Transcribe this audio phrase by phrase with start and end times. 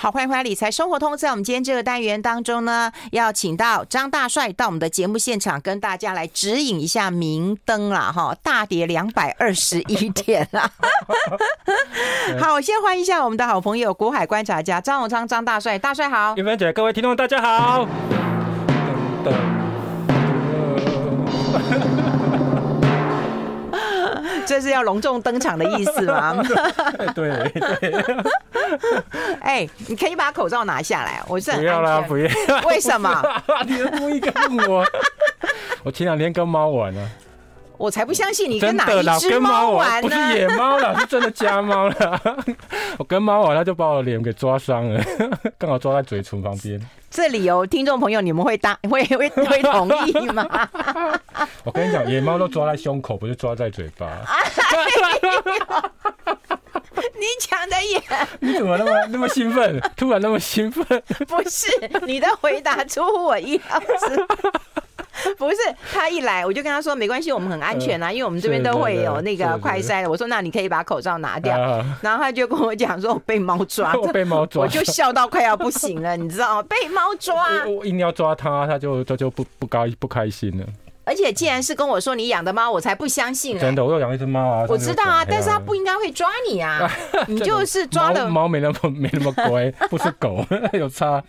[0.00, 1.16] 好，欢迎回来，理财生活通。
[1.16, 8.12] 在我们今天这个单元当中呢，要请到张大帅到我们的节目现场，跟大家来指引一下明灯啦。
[8.14, 10.70] 哈，大跌两百二十一点啦。
[12.40, 16.36] 好，我先欢迎一下我们的好朋友股海观察家张永昌张大帅，大帅好。
[16.36, 17.88] 玉芬姐，各位听众大家好。
[24.48, 26.34] 这是要隆重登场的意思吗？
[27.14, 28.04] 对 对。
[29.40, 32.26] 哎，你可以把口罩拿下来，我是很不要啦，不要。
[32.66, 33.22] 为什么？
[33.68, 34.32] 你故意跟
[34.66, 34.82] 我。
[35.82, 37.10] 我前两天跟猫玩呢。
[37.78, 40.08] 我才不相信你跟哪一只猫玩呢？
[40.08, 42.20] 不是野猫了， 是真的家猫了。
[42.98, 45.00] 我跟猫玩，它就把我脸给抓伤了，
[45.56, 46.80] 刚好抓在嘴唇旁边。
[47.10, 50.46] 这里哦，听众朋友，你们会答会会会同意吗？
[51.64, 54.06] 我跟你讲，野猫都抓在胸口，不是抓在嘴巴。
[57.14, 58.02] 你讲的也，
[58.40, 59.80] 你怎么那么那么兴奋？
[59.96, 60.84] 突然那么兴奋？
[61.26, 61.66] 不是，
[62.06, 64.26] 你的回答出乎我意料之。
[65.36, 65.56] 不是，
[65.92, 70.10] 他一来我就跟他说没关系，我们很安全啊，因为我们这边都会有那个快筛的。
[70.10, 71.56] 我说那你可以把口罩拿掉，
[72.00, 76.62] 然后他就跟我讲说我被猫抓，我被猫抓， 我就笑到快要不行了，你知道吗？
[76.68, 80.66] 被猫抓，我硬要抓他，他就他就不不高不开心了。
[81.08, 83.58] 而且既然是跟我说你养的猫，我才不相信、欸。
[83.58, 84.66] 真的，我有养一只猫啊。
[84.68, 86.86] 我知道啊，但是它不应该会抓你啊。
[87.26, 90.44] 你就是抓了猫，没那么 没那么乖，不是狗，
[90.76, 91.22] 有差。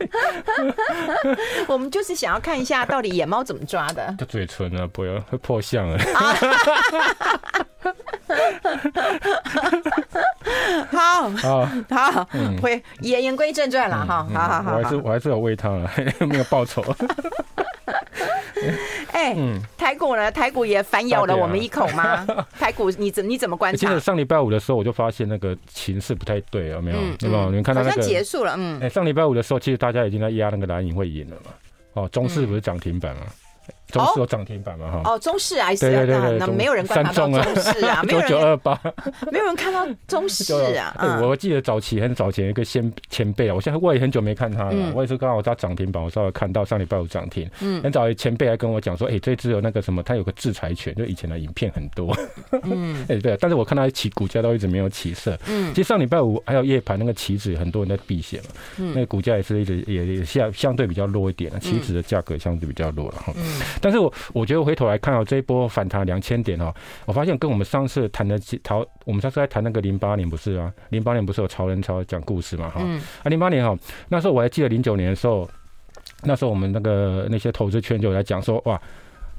[1.65, 4.13] 我们就是想要看一下，到底野猫怎么抓的。
[4.17, 5.97] 就嘴唇啊，不要会破相了。
[10.91, 12.27] 好，好，好，
[12.61, 14.27] 回言言归正传了哈。
[14.33, 16.83] 好好好，我还是我还是有喂它了，没有报仇。
[19.11, 20.31] 哎，嗯台股呢？
[20.31, 22.25] 台股也反咬了我们一口吗？
[22.59, 23.77] 台股你怎你怎么观察？
[23.77, 26.97] 记得上礼拜五的时候，我就发现那个情势不太对，有没有？
[27.21, 27.45] 有没有？
[27.49, 28.55] 你们看到那个结束了？
[28.57, 28.79] 嗯。
[28.81, 31.51] 哎，上礼拜五的时候，其实大家已经在压那个蓝影会赢了嘛。
[31.93, 33.23] 哦，中市不是涨停板吗？
[33.91, 34.91] 中市有涨停板嘛？
[34.91, 35.01] 哈。
[35.05, 38.79] 哦，中视还是对对对，那没有人观察到中市啊， 没有人九二八，
[39.31, 40.95] 没有人看到中市啊。
[41.21, 44.91] 我记得早期很早前一个先前辈啊，我现在我也很久没看他了。
[44.93, 47.49] 我也是刚好在涨停板，我稍微看到上礼拜五涨停。
[47.61, 47.81] 嗯。
[47.81, 52.15] 很早前辈还跟我讲说，哎，这只有那个什么，他有个制裁权，就以前的影片很多。
[52.63, 53.05] 嗯。
[53.09, 55.37] 哎，对，但是我看他起股价都一直没有起色。
[55.47, 55.73] 嗯。
[55.73, 58.49] 其实上礼拜五还有夜盘那个棋子，很多人在避险嘛。
[58.77, 58.93] 嗯。
[58.93, 63.33] 那个股价也是一直也也相相对比较弱一点了，期指的价格相对比较弱了哈。
[63.35, 63.43] 嗯。
[63.81, 64.59] 但是我我觉得。
[64.69, 66.71] 回头来看哦，这一波反弹两千点哦，
[67.05, 70.71] 我发现跟我们上次谈的淘，我们上次在谈那个零八年不是啊？
[70.89, 72.69] 零八年不是有潮人潮讲故事嘛？
[72.69, 72.81] 哈，
[73.23, 73.75] 啊，零八年哈，
[74.09, 75.49] 那时候我还记得零九年的时候，
[76.23, 78.79] 那时候我们那个那些投资圈就来讲说哇。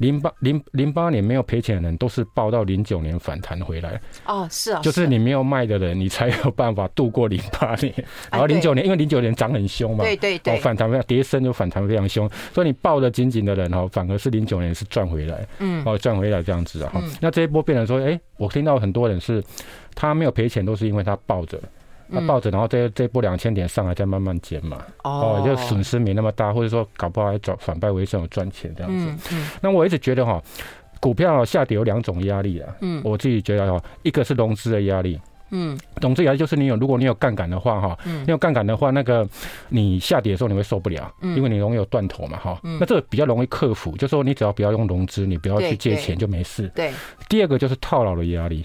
[0.00, 4.00] 零八零零八年没有赔钱的人，都是抱到零九年反弹回来。
[4.24, 7.94] 哦，是啊，就是你没有卖的人，你才有办法度过零八年。
[8.30, 16.92] 然后零九年，因为零九年涨很凶嘛，对对对，反弹非常跌深就反弹非常凶，所以你抱得紧紧的人哦，反而是零九年是赚回来，嗯，哦赚回来这样子啊。
[17.20, 19.44] 那这一波变成说，哎，我听到很多人是，
[19.94, 21.60] 他没有赔钱，都是因为他抱着。
[22.12, 29.34] 他抱着，然后这这波两千点上来再慢慢减嘛，哦，就损失没那么大，或者说搞不好还转反败为胜有赚钱这样子。
[29.60, 30.42] 那我一直觉得哈，
[31.00, 35.20] 股票下跌有两种压力啊，嗯，我自己觉得哈，一个是融资的压力，
[35.50, 39.26] 嗯，融资压力就是你有，如果你有杠杆的话哈，你有杠杆的话，那个
[39.68, 46.68] 你下跌的时候你会受不了，因为你容易有断头嘛哈，那这个比较容易克服，就是说你只要不要用融资，你不要去借钱就没事。
[46.74, 46.92] 对。
[47.28, 48.64] 第二个就是套牢的压力，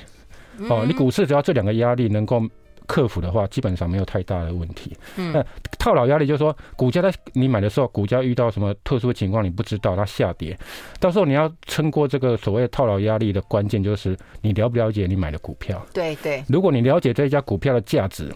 [0.69, 2.41] 哦，你股市只要这两个压力能够。
[2.85, 4.96] 克服的话，基本上没有太大的问题。
[5.16, 5.46] 嗯，那
[5.78, 10.57] 套牢压力就是说，股价在你买的时候，股价遇到什么特殊的情况，你不知道它下跌，
[11.00, 15.84] 到时候你要撑过这个所谓套牢压力的关键，就是你了不了解你买的股票。
[15.94, 16.44] 对对。
[16.47, 18.31] 如果你了解这一家股票的价值，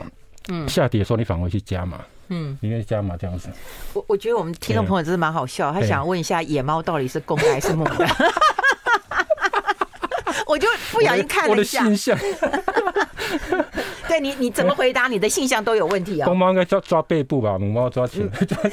[0.50, 2.02] 嗯，下跌的时候你返回去加码。
[2.32, 3.50] 嗯，你愿意加码这样子。
[3.94, 8.08] 我我觉得我们听众朋友真是蛮好笑，他想问一下野猫到底是公的还是母的？
[10.46, 11.84] 我就不小心看了一下。
[11.84, 12.16] 我的信
[14.08, 15.08] 对你，你怎么回答？
[15.08, 16.26] 你的性向都有问题啊！
[16.26, 18.30] 公猫应该抓抓背部吧，母猫抓前。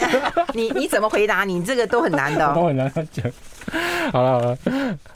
[0.54, 1.44] 你你怎么回答？
[1.44, 2.46] 你这个都很难的。
[2.54, 3.31] 都很难讲。
[4.12, 4.58] 好了好了，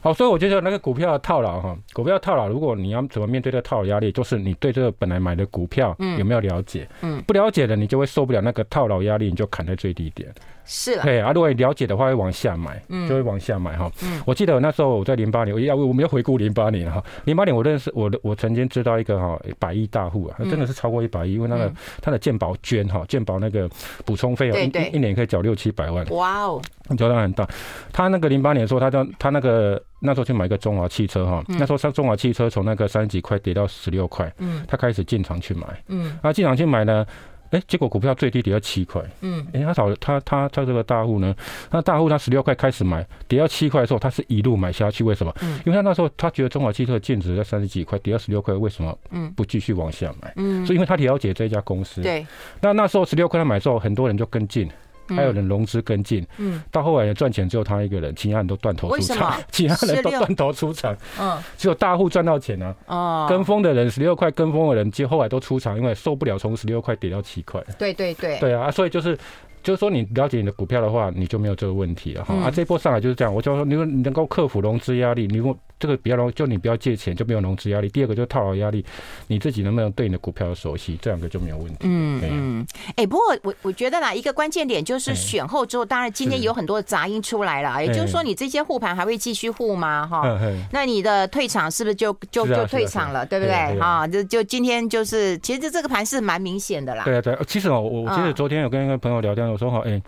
[0.01, 6.89] 好，所以我觉得那个股票套牢哈，股票套牢，如果你要怎么面对这个套牢压力，就是你对这个本来买的股票有没有了解？
[7.03, 10.29] 嗯，不了解的，你就会受不了那个套牢压力，你就砍在最低点。
[10.65, 13.91] 是啊，对啊，如果你了解的话，会往下买，嗯就会往下买哈。
[14.03, 23.69] 嗯，我记得那时候我在零八年，我要我们要回顾零八年哈，零八年我认识我我曾经知道一个哈百亿大户啊，真的是超过一百亿，因为那个他的健保捐哈，健保那个
[24.05, 26.05] 补充费用一一年可以缴六七百万。
[26.11, 26.63] 哇哦，
[26.97, 27.49] 交量很大。
[27.93, 37.07] 他那个零八年说他叫他那个那时候去买一个中华汽车哈，那时候上中华汽车从那个三十几块跌到十六块，嗯，他开始进场去买，嗯，啊进场去买呢。
[37.51, 41.35] 哎，结果股票最低跌到七块，嗯，哎，他找他他他这个大户呢，
[41.71, 45.35] 那大户他十六块开始买，跌到七块的时候，他是一路买下去，为什么？
[45.43, 48.97] 嗯，因为他那时候他觉得中华汽车的净值在三十几块，跌到十六块，为什么？
[49.11, 50.33] 嗯，不继续往下买？
[50.37, 52.27] 嗯，所以因为他了解这家公司，对，
[52.61, 54.69] 那那时候十六块他买之后，很多人就跟进。
[55.17, 69.17] 还有人融资跟进，嗯，到后来也赚钱，只有他一个人，其他人都断头出场， 其他人都断头出场，嗯，只有大户赚到钱啊，哦，跟风的人十六块跟风的人，其实后来都出场，因为受不了从十六块跌到七块，对对对，对啊，所以就是。
[69.63, 72.35] 就是说，你了解你的股票的话，你就没有这个问题了哈。
[72.37, 73.35] 啊，这一波上来就是这样。
[73.35, 77.89] 我就说，你说你能够克服融资压力，你如果这个比较容易，就你不要借钱，就没有融资压力。
[77.89, 78.85] 第二个就是套牢压力，
[79.27, 81.79] 你自己能不能对你的股票熟悉，这两个就没有问题。
[81.81, 82.67] 嗯嗯。
[82.97, 90.07] 哎，不过我我觉得啦，一个关键点就是选后之后，当然今天有很多杂音出来了，也就是说，你这些护盘还会继续护吗？
[90.07, 90.39] 哈，
[90.71, 93.79] 那你的退场是不是就就就退场了，对不对？
[93.81, 97.05] 哈，就就今天就是，其实这个盘是蛮明显的啦。
[97.05, 99.51] 对啊对，其实哦，我我其实昨天有跟一个朋友聊天。
[99.51, 100.01] 我说好，哎，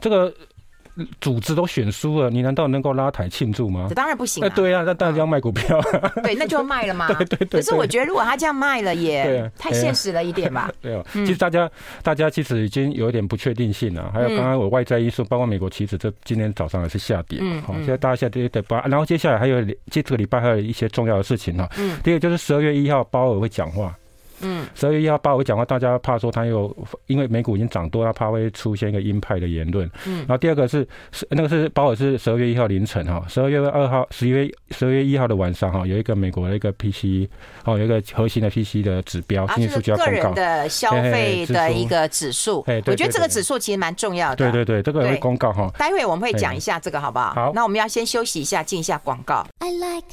[0.00, 0.32] 这个
[1.20, 3.86] 组织都选输了，你难道能够拉台庆祝吗？
[3.88, 4.44] 这当然不行。
[4.44, 5.80] 哎，对啊，那当然要卖股票。
[6.22, 7.08] 对，那就要卖了嘛？
[7.14, 7.60] 对对对。
[7.60, 10.70] 可是我觉得，如果他这样卖了，也 太现实了一点吧。
[10.80, 11.70] 对啊，其实大家
[12.02, 14.10] 大家其实已经有一点不确定性了。
[14.12, 17.40] 还有刚刚我外在因素，包括美国期指，这今天早上还是下跌。
[17.66, 21.68] 好，现在大家下跌得把，然后接下来还有这个礼拜还有一些重要的事情哈。
[21.78, 21.98] 嗯。
[22.02, 23.96] 第一个就是十二月一号鲍尔会讲话。
[24.40, 26.74] 嗯，十二月一号鲍尔讲话，大家怕说他又
[27.06, 29.90] 因为美股已经涨多，他怕会出现一个鹰派的言论。
[30.06, 37.28] 嗯，然后第二个是是那个是鲍尔是十二月一号凌晨哈，十二月二号十一月十二月一号的晚上哈，有一个美国的一个 PCE
[37.64, 42.62] 哦，有一个核心的 PCE 的指标经济数据要公告，个人的消费的一个指数。
[42.66, 44.36] 哎，我觉得这个指数其实蛮重要的。
[44.36, 45.70] 对对对，这个会公告哈。
[45.78, 47.32] 待会我们会讲一下这个好不好？
[47.34, 49.46] 好，那我们要先休息一下，进一下广告。
[49.58, 50.06] I like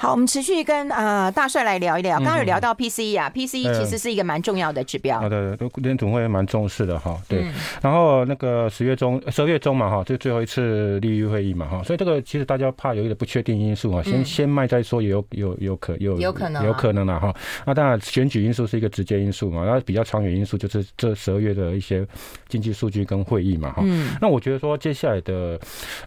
[0.00, 2.18] 好，我们持续跟呃大帅来聊一聊。
[2.18, 5.18] 刚刚有聊到 PCE 啊，PCE 其实是一个蛮重要的指标。
[5.18, 7.20] 好的，联总会蛮重视的哈。
[7.28, 7.44] 对，
[7.82, 17.34] 然后那个十月中、十二月中嘛哈，这最后一次利率会议嘛哈，所以这个其实大家怕有一点不确定因素啊，先先卖再说，也有有有可有有可能有可能了哈。
[17.66, 22.06] 那当然选举因素是一个直接因素嘛，然后比较长远因素就是这十二月的一些
[22.46, 23.82] 经济数据跟会议嘛哈。
[24.20, 25.58] 那我觉得说接下来的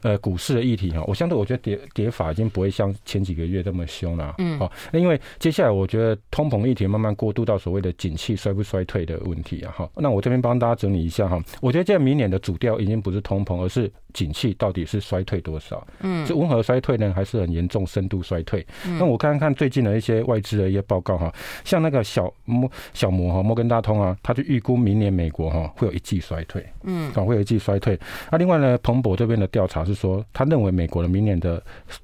[0.01, 3.80] 呃股市的议题哈，我相对我觉得跌跌法已经不会像前几个月这么。
[3.87, 18.65] 凶了，嗯，好，那因为接下来我觉得通膨议题慢慢过渡到所谓的景气衰不衰退的问题啊，哈，那我这边帮大家整理一下哈，我觉得在明年的主调已经不是通膨，而是景气到底是衰退多少，嗯，是温和衰退呢，还是很严重深度衰退？
[18.99, 27.99] 那我看看最近的一些外资的一些报告哈，像那个小摩小摩哈摩根大通啊，他就预估明年美国哈会有一季衰退，嗯，啊会有一季衰退。
[28.31, 31.61] 那另外呢，彭博这边的调查是说，他认为美国的明年的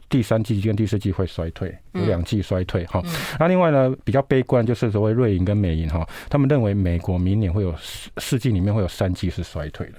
[0.09, 1.75] 第三季跟第四季会衰退。
[1.93, 3.01] 有两季衰退哈，
[3.39, 9.93] 那另外呢，比较悲观就是所谓瑞银跟美银哈，他们认为美国明年会有四四季里面会有三季是衰退的。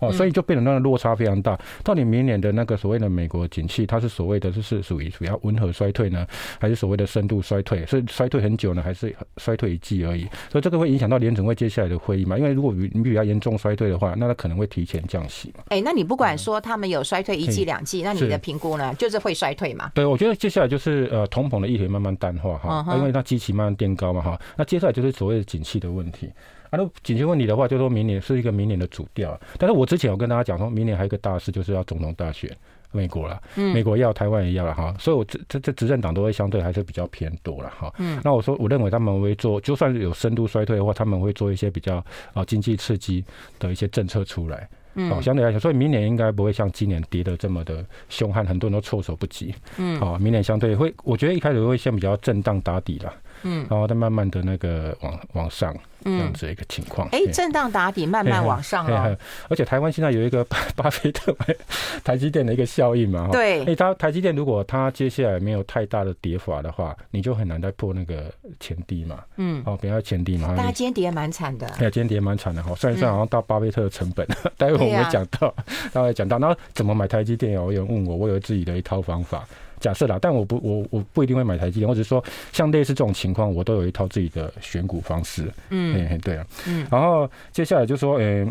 [0.00, 1.58] 哦，所以就变得那个落差非常大。
[1.84, 6.26] 到底明年的那个所谓的美国景气，它是所谓的就是属于主要温和衰退呢，
[6.58, 7.84] 还是所谓的深度衰退？
[7.86, 10.26] 是衰退很久呢，还是衰退一季而已？
[10.50, 12.36] 所以这个会影响到联准会接下来的会议嘛？
[12.36, 15.64] 因为如果你比较严重衰退的话，那它可能会提前降息嘛。
[15.68, 18.94] 哎，那你不管说他们有衰退一季两季，那你的评估呢？
[18.94, 19.90] 就是会衰退嘛？
[19.94, 24.40] 对，我觉得接下来就是呃通膨的议题慢慢淡化哈，因为它基期慢慢垫高嘛哈。
[24.56, 26.30] 那接下来就是所谓的景气的问题。
[26.70, 29.38] 啊，那紧急问题的话，就说明年是一个明年的主调。
[29.58, 32.50] 但是我之前有跟大家讲说，明年还有一个大事，就是要总统大选，
[32.92, 34.94] 美国了，美国要，台湾也要了哈。
[34.98, 37.92] 所以，我这这这执政党都会相对还是比较偏多了哈。
[37.98, 38.20] 嗯。
[38.24, 43.24] 那我说，我认为他们会做，就算是有深度衰退的话，他们会做一些比较啊经济刺激
[43.58, 44.68] 的一些政策出来。
[44.94, 45.10] 嗯。
[45.10, 49.52] 好，相对来讲，所以明年应该不会像今年跌的这么的凶悍，很多人都措手不及。
[49.76, 49.98] 嗯。
[49.98, 53.12] 好，明年相对会，我觉得一开始会先比较震荡打底了。
[53.42, 53.66] 嗯。
[53.70, 55.74] 然后再慢慢的那个往往上。
[56.02, 59.14] 这样子一个情况，哎，震荡打底，慢慢往上了。
[59.50, 61.54] 而且台湾现在有一个 巴巴菲特买
[62.02, 63.62] 台积电的一个效应嘛，对。
[63.66, 69.18] 哎，它台积电如果它接下来没有太大的跌法的话，你就很难再破那个前低嘛。
[69.36, 70.56] 嗯，哦，不要前低嘛。
[70.56, 71.66] 大家今天跌蛮惨的。
[71.66, 74.26] 哎，今天跌蛮惨的哈，算一算好像到巴菲特的成本。
[74.56, 75.54] 待会我们会讲到，
[75.92, 77.52] 待会讲到，然后怎么买台积电？
[77.52, 79.46] 有人问我，我有自己的一套方法。
[79.80, 82.22] 假设啦，但我不，我我不一定会买台积电，我只是说，
[82.52, 85.50] 像类似这种情况，我都有一套自己的选股方式。
[85.70, 88.46] 嗯，哎，对啊，嗯，然后接下来就说，诶，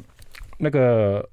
[0.58, 1.24] 那个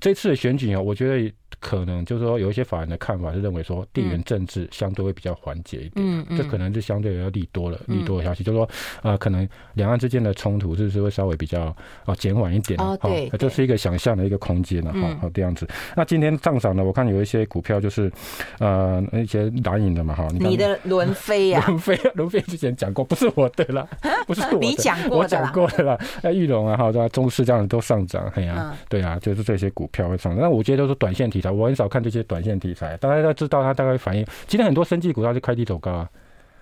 [0.00, 1.32] 这次的选举啊，我觉得
[1.64, 8.68] 可能就是说有一些法人的看法是认为说地缘政治相对会比较缓解一点，这可能是相对要利多了，利多的消息，就是说
[9.02, 12.78] 呃，可能两岸之间的冲突是不是会稍微比较啊减缓一点？
[12.78, 15.66] 哦，对，这是一个想象的一个空间了，哈，好这样子。
[15.96, 18.12] 那今天上涨呢，我看有一些股票就是
[18.58, 23.88] 呃一些蓝影的嘛，哈，你的伦飞呀， 伦飞， 伦飞之前讲过，不是我的啦，
[24.26, 30.42] 不是我的，你讲过我讲过的啦，那玉龙啊，哈，这中视这样子都上涨，哎呀，对啊，就是这些股票会上涨。
[30.42, 32.96] 那我觉得都是短线题材，我很少看这些短线题材。
[32.98, 36.08] 大家都知道它大概反应，今天很多生技股它是开低走高啊，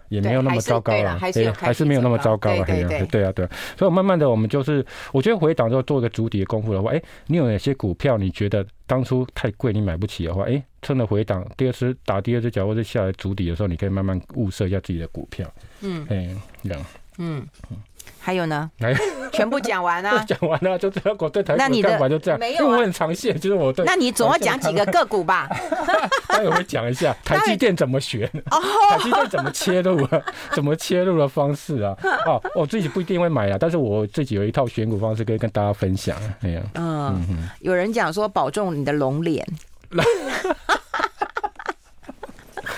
[0.09, 3.49] 也没有那么糟糕啊，还是还是没有那么糟糕啊，对啊，对啊，对。
[3.79, 15.51] 所以慢慢的我们就是，我觉得回档之后做一个主底的功夫的话，哎，你有哪些股票你觉得当初太贵你买不起的话，哎，趁着回档第二次打第二只脚或者下来主底的时候，你可以慢慢物色一下自己的股票。
[15.81, 16.29] 嗯，哎，
[16.63, 16.85] 这样，
[17.19, 17.47] 嗯。
[18.19, 18.71] 还有呢？
[19.33, 20.23] 全部讲完啊？
[20.29, 21.17] 讲完了，就这样。
[21.19, 22.39] 我对台股看法就这样。
[22.39, 23.85] 没有，因为我很长线，就是我对。
[23.85, 25.49] 那你总要讲几个个股吧？
[26.29, 28.31] 待会会讲一下 台积电怎么选，
[28.91, 30.23] 台积电怎么切入啊？
[30.53, 31.97] 怎么切入的方式啊？
[32.27, 36.17] 哦，我自己不一定会买啊，但是我自己有一套选股方式可以跟大家分享。
[36.43, 39.47] 哎呀，嗯，有人讲说保重你的龙脸。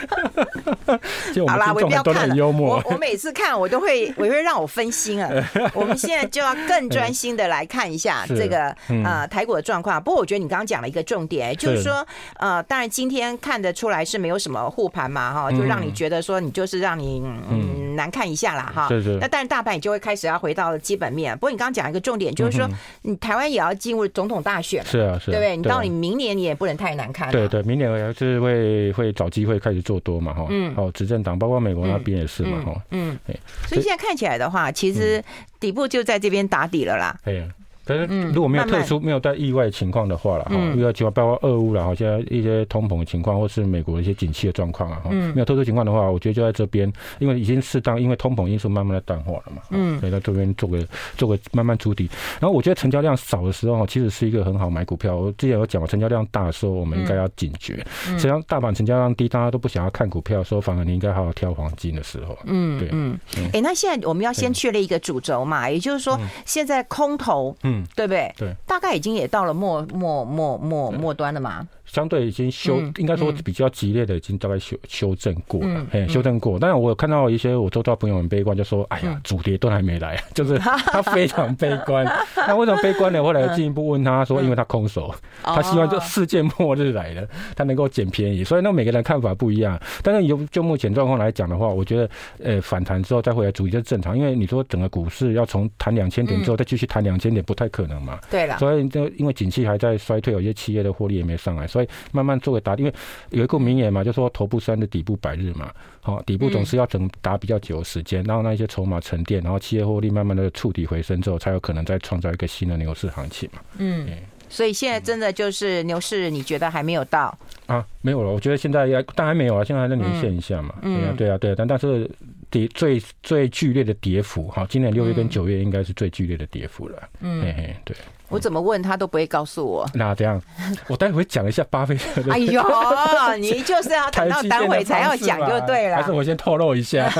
[1.46, 2.34] 好啦，我不要看了。
[2.46, 5.30] 我我每次看我都会，我会让我分心啊。
[5.74, 10.02] 我们现在就要更专心的来看一下这个呃台股的状况。
[10.02, 12.06] 不过我觉得你刚刚讲了一个重点，就是说
[12.38, 18.88] 呃，当然今天看得出来是没有什么护盘嘛哈，就让你觉得说你就是让你嗯难看一下啦哈。
[19.20, 21.34] 那但是大盘你就会开始要回到基本面。
[21.34, 22.68] 不过你刚刚讲一个重点，就是说
[23.02, 25.56] 你台湾也要进入总统大选，是啊是，对不对？
[25.56, 27.30] 你到你明年你也不能太难看。
[27.30, 30.46] 对对，明年也是会会找机会开始做多嘛哈。
[30.50, 32.82] 嗯，哦，执政党包括美国那边也是嘛哈。
[32.90, 33.18] 嗯，
[33.66, 35.22] 所以现在看起来的话，其实
[35.58, 37.18] 底部就在这边打底了啦。
[37.24, 37.48] 对。
[37.84, 50.86] 但是如果没有特殊、没有带意外情况的话了哈，意外情况包括俄乌了哈，现在一些通膨的情况，或是美国的一些景气的状况啊哈，没有特殊情况的话，我觉得就在这边，因为已经适当，因为通膨因素慢慢的淡化了嘛，嗯，所以在这边做个
[51.16, 52.08] 做个慢慢筑底。
[52.40, 55.16] 然后我觉得成交量少的时候，其实是一个很好买股票。
[55.16, 57.84] 我之前有讲过，成交量大的时候，我们应该要警觉。
[58.04, 62.36] 实际上，大盘成交量低，大家都不想要看股票的时候，反而你应该好好挑黄金的时候。
[62.44, 63.18] 嗯，对，嗯，
[63.52, 68.34] 哎，那现在我们要先确立一个主轴嘛，也就是说，现在空头，嗯，对不对？
[68.36, 68.54] 对。
[68.66, 71.66] 大概已经也到了末末末末末端了嘛。
[71.86, 76.58] 相对已经修，应该说比较激烈的，已经大概修修正过了，哎，修正过。
[76.58, 82.04] 当然，我有看到一些我周遭朋友很悲观，就说：“哎呀，主跌都还没来， 就是 他非常悲观。
[82.48, 83.22] ”那为什么悲观呢？
[83.22, 89.78] 后来进一步问他说：“因为他空手，他希望这世界末日来了，他能够捡便宜。”所以那每个人看法不一样。
[90.02, 92.10] 但是就就目前状况来讲的话，我觉得
[92.42, 98.18] 呃反弹之后再回来主跌是正常，因为你说整个股市要从弹两千点之后再继续弹两千点，不太可能嘛。
[98.30, 102.94] 对了，所以就因为景气还在衰退，有些企业的获利也没上来，所以慢慢做个打，因为
[103.30, 113.60] 有一个名言嘛，就说头部山的底部百日嘛，好，底部总是要等打比较久的时间，然后那一些筹码沉淀，然后企业获利慢慢的触底回升之后，才有可能再创造一个新的牛市行情嘛。
[113.78, 114.08] 嗯，
[114.48, 117.84] 所以现在真的就是牛市，你觉得还没有到啊？
[118.02, 120.76] 没有了，我觉得现在也当然没有啊，现在还在连线一下嘛。
[120.80, 122.08] 对啊，对啊，对啊，但但是
[122.50, 127.08] 跌最最剧烈的跌幅，哈，今年六月跟九月应该是最剧烈的跌幅了。
[127.18, 127.96] 嗯，嘿嘿，对。
[128.28, 129.86] 我怎么问他都不会告诉我。
[129.94, 130.40] 那这样，
[130.88, 132.32] 我待会讲一下巴菲特的。
[132.32, 132.62] 哎呦，
[133.38, 135.96] 你就是要等到待会才要讲就对了。
[135.96, 137.10] 还是我先透露一下？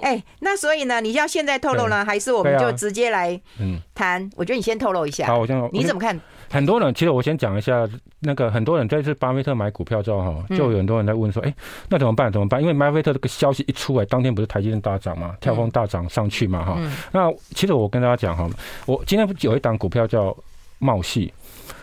[0.00, 3.38] 哎，那所以呢，你要现在透露呢，还是我们就直接来
[3.94, 4.28] 谈？
[4.36, 5.26] 我觉得你先透露一下。
[5.26, 5.68] 好，我先。
[5.72, 6.18] 你怎么看？
[6.52, 7.88] 很多人其实我先讲一下，
[8.20, 11.54] 那个很多人这次巴菲特买股票之后哈，就有很多人在问说，哎，
[11.88, 12.30] 那怎么办？
[12.30, 12.60] 怎么办？
[12.60, 16.78] 因为巴菲特这个消息一出来，当天不是台积电大涨嘛，跳空大涨上去嘛哈。
[17.10, 18.46] 那其实我跟大家讲哈，
[18.84, 20.36] 我今天有一档股票叫
[20.78, 21.30] 茂矽。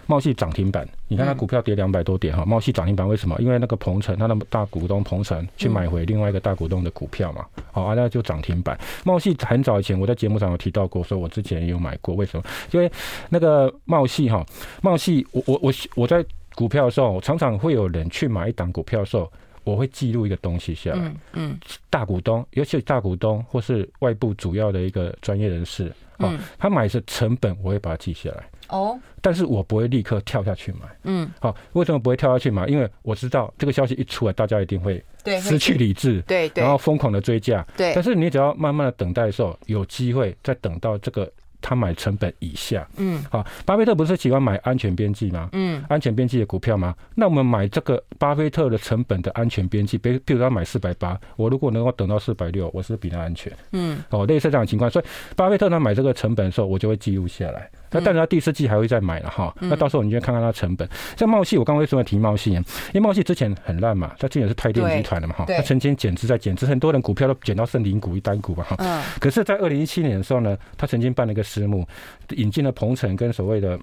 [0.10, 3.36] 茂系涨停板，你看它股票跌两百多点哈，茂系涨停板为什么？
[3.40, 8.76] 因为那个鹏程，它的大股东鹏程去买回另外一个大股东的股票嘛，好啊，那就涨停板。
[9.06, 12.16] 茂系很早以前我在节目上有提到过，说我之前也有买过。
[12.16, 12.44] 为什么？
[12.72, 12.92] 因为
[13.30, 14.44] 那个茂系哈，
[14.82, 16.26] 茂系，我我我我在
[16.56, 19.32] 股票的时候，常常会有人去买一档股票的时候，
[19.64, 21.14] 我会记录一个东西下来。
[21.34, 21.58] 嗯，
[21.90, 28.44] 大股东，尤其是大股东或是外部主要的一个专业人士，啊，他买的成本，我会把它记下来。
[28.70, 30.80] 哦，但是我不会立刻跳下去买。
[31.04, 32.68] 嗯，好，为什么不会跳下去买？
[32.68, 35.04] 因为我知道这个消息一出来，大家一定会
[35.42, 37.66] 失去理智，对，对，然后疯狂的追价。
[37.76, 42.88] 对，但是你只要慢慢的等待的时候，有机会再等到这个他买成本以下。
[42.98, 45.50] 嗯，好，巴菲特不是喜欢买安全边际吗？
[45.54, 46.96] 嗯，安全边际的股票吗？
[47.16, 53.52] 那我们买这个巴菲特的成本的安全边际，比比如他买四百八，我如果能够等到四百六，我是比他安全。
[53.72, 57.70] 嗯，哦，类似这样的情况，所以巴菲特他买这个成本的时候，我就会记录下来。
[57.92, 59.54] 那但是它第四季还会再买了哈。
[59.60, 60.88] 那到时候你就看看它成本。
[61.18, 62.52] 像茂系，我刚刚为什么提茂矽？
[62.52, 62.64] 因
[62.96, 68.76] 为茂系之前很烂嘛，它之前是台电集团的嘛哈，它曾经减资在减资，很多人股票都减到剩零股一单股嘛哈。
[68.80, 69.02] 嗯。
[69.20, 71.88] 可是，在二零一七年的时候呢，它曾经办了一个私募，
[72.32, 73.80] 引进了鹏程跟所谓的。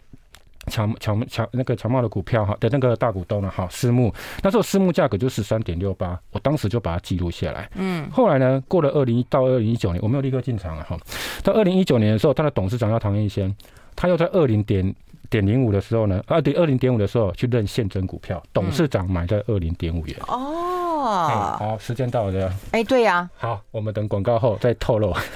[0.68, 7.70] 强强强那个强茂的股票哈的那个大股东呢哈私募，那时候私募价格就十三点六八，我当时就把它记录下来。
[7.76, 10.98] 嗯，后来呢，过了二零到二零一九年，我没有立刻进场了哈。
[11.44, 13.54] 到二零一九年的时候，他的董事长叫唐彦先，
[13.96, 14.94] 他又在二零点
[15.28, 20.16] 点零五的时候呢，啊对，二零点五的时候去认现增股票，董事长买在二零点五元。
[20.28, 22.52] 哦，好，时间到了。
[22.72, 23.28] 哎，对呀。
[23.36, 25.12] 好，我们等广告后再透露。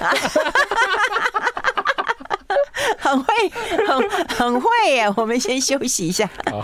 [2.97, 3.33] 很会，
[3.87, 5.11] 很很会耶！
[5.17, 6.29] 我们先休息一下。
[6.49, 6.63] 好。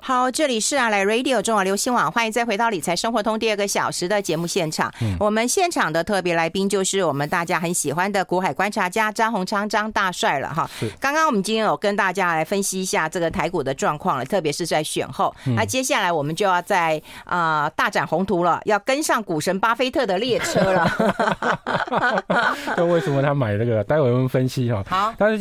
[0.00, 4.92] 好，这里是啊，来 Radio 中网流行网，欢迎再回到理财生活通第二个小时的节目现场。
[5.00, 10.68] 嗯、我们现场的特别来宾就是我们大家很喜欢的股海观察家张宏昌张大帅了哈。
[10.78, 15.34] 是刚刚我们今天有跟大家来分析一下这个台股的状况了，特别是在选后。
[15.46, 22.24] 嗯、那接下来我们就要在啊、呃、大展宏图了，要跟上股神巴菲特的列车了。
[22.76, 23.82] 那为什么他买那个？
[23.84, 24.84] 待会我们分析哈。
[24.86, 25.14] 好。
[25.16, 25.38] 但是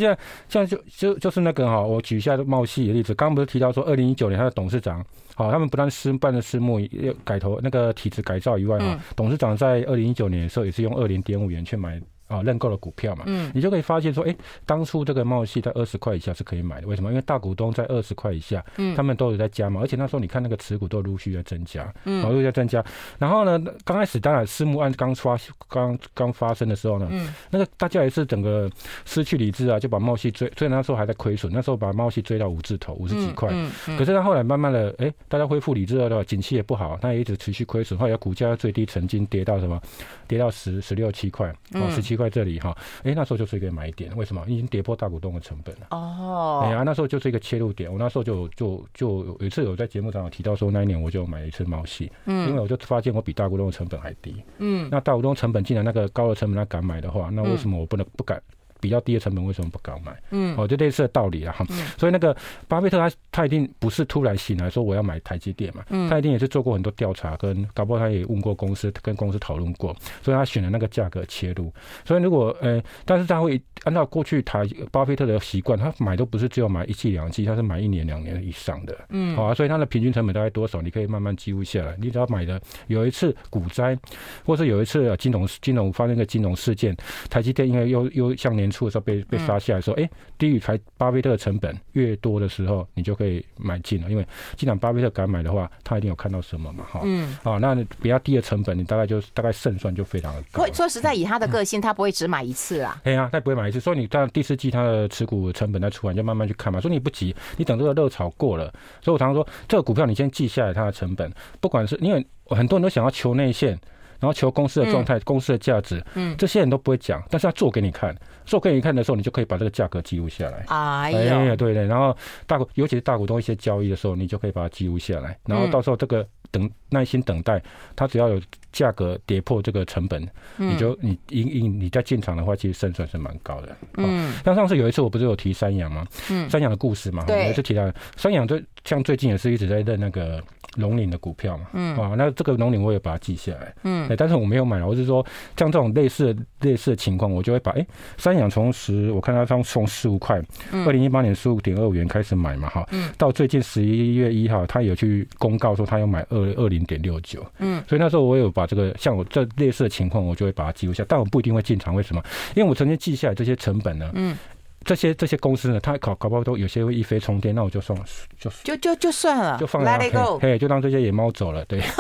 [0.47, 0.65] 就
[0.97, 3.13] 就就是那个哈，我举一下茂矽的例子。
[3.13, 4.53] 刚刚不是提到说二零一九年他的。
[4.53, 11.99] 董事长，好，他们不但私办的私募要改投那个体制改造以外嘛，董事长在二零一九年的时候也是用二零点五元去买。
[12.33, 14.35] 啊，认购了股票嘛，嗯，你就可以发现说，哎，
[14.65, 17.09] 当初这个茂系在二十块以下是可以买的，为什么？
[17.09, 22.83] 因为大股东在二十块以下，嗯，他们都有在加嘛，而且那时候你看那个持股都陆续在增加，嗯，陆续在增加。
[23.19, 25.37] 然后呢，刚开始当然私募案刚发
[25.67, 28.69] 刚刚发生的时候呢，嗯，那个大家也是整个
[29.05, 39.79] 失去理智啊，就把茂系追，虽然那时候还在亏损，那时候把茂系追到五字头，五十几块，嗯，可是他后来慢慢的，哎，大家恢复理智了的话，景气也不好，他也一直持续亏损，后来股价最低曾经跌到什么？
[40.27, 42.75] 跌到十十六七块，哦，十七块这里哈。
[42.99, 44.43] 哎、欸，那时候就是一个买点，为什么？
[44.47, 45.87] 已经跌破大股东的成本了。
[45.91, 47.91] 哦，哎呀，那时候就是一个切入点。
[47.91, 58.41] 我那时候就就就有一次有在节目上有提到说，那一年我就买了一次毛细，嗯，因为我就发现我比大股东的成本还低，嗯，那大股东成本既然那个高的成本他敢买的话，那为什么我不能不敢？
[58.83, 60.11] 比较低的成本为什么不敢买？
[60.31, 61.65] 嗯，哦，就类似的道理啊哈。
[61.69, 62.35] 嗯、所以那个
[62.67, 71.73] 巴菲特他他一定不是突然醒来说我要买台积电嘛，嗯，他一定也是做过很多调查，跟搞不好他也问过公司，跟公司讨论过，所以他选了那个价格切入。
[72.03, 80.81] 所以如果呃、欸，但是他会按照过去台巴菲特的习惯，他买都不是只有买一季两季，他是买一年两年以上的，嗯，好啊，所以他的平均成本大概多少？
[80.81, 81.95] 你可以慢慢记录下来。
[82.01, 83.97] 你只要买的有一次股灾，
[84.45, 86.93] 或是有一次金融金融发生一个金融事件，
[87.29, 88.72] 台积电因为又又像年。
[88.73, 94.09] 出的时候被被杀下来说，哎，低于才巴菲特的成本越多的时候，你就可以买进了。
[94.09, 97.01] 因为既然巴菲特敢买的话，他一定有看到什么嘛，哈。
[97.03, 97.37] 嗯。
[97.43, 100.65] 啊，那比较低的成本，你大概就大概胜算就非常的高。
[100.73, 102.99] 说实在，以他的个性，他不会只买一次啊。
[103.03, 103.79] 对啊，他不会买一次。
[103.79, 106.81] 所以你到第四季他的持股成本再出来，你就慢慢去看嘛。
[106.81, 108.73] 所以你不急，你等这个热潮过了。
[109.01, 111.31] 所以我常常说，这个股票你先记下来它的成本，
[111.61, 113.79] 不管是因为很多人都想要求内线。
[114.23, 120.63] 然后求公司的状态、嗯、公司的价值，嗯，这些人都不会讲，但是他做给你看，做给你看的时候，你就可以把这个价格记录下来。
[120.69, 122.15] 哎呀呦，对对，然后
[122.47, 125.37] 大股，尤其是大股东一些交易的时候，你就可以把它记录下来。
[125.45, 127.61] 然后到时候这个等耐心等待，
[127.97, 130.23] 它只要有价格跌破这个成本，
[130.57, 133.75] 嗯、你就你你你你在进场的话，其实胜算是蛮高的。
[133.97, 136.07] 嗯，像上次有一次我不是有提三阳吗？
[136.31, 140.41] 嗯，三阳的故事嘛，对，有一次提到三阳最像最近也是一直在认那个。
[140.77, 150.41] 龙岭的股票嘛，嗯，啊，那这个龙岭我也把它记下来，嗯，但是我没有买，我是说像这种类似类似的情况，我就会把，哎、欸，三养从十，我看它从从十五块，
[150.85, 162.23] 二零一八年十五点二五元开始买嘛，哈，嗯，到最近十一月一号，他有去公告说他要买二二零点六九，嗯，所以那时候我有把这个像我这类似的情况，我就会把它记录下，但我不一定会进场，为什么？
[162.55, 164.37] 因为我曾经记下来这些成本呢，嗯。
[164.85, 167.97] 这些这些公司呢，它搞搞不好都有些会一飞冲天，那我就算
[168.39, 171.81] 就就就就算了，就放 Let it go，嘿，就让这些野猫走了，对。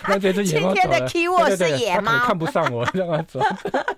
[0.08, 3.38] 那这只野猫今天的 keyword 是野猫，看不上我，让它走。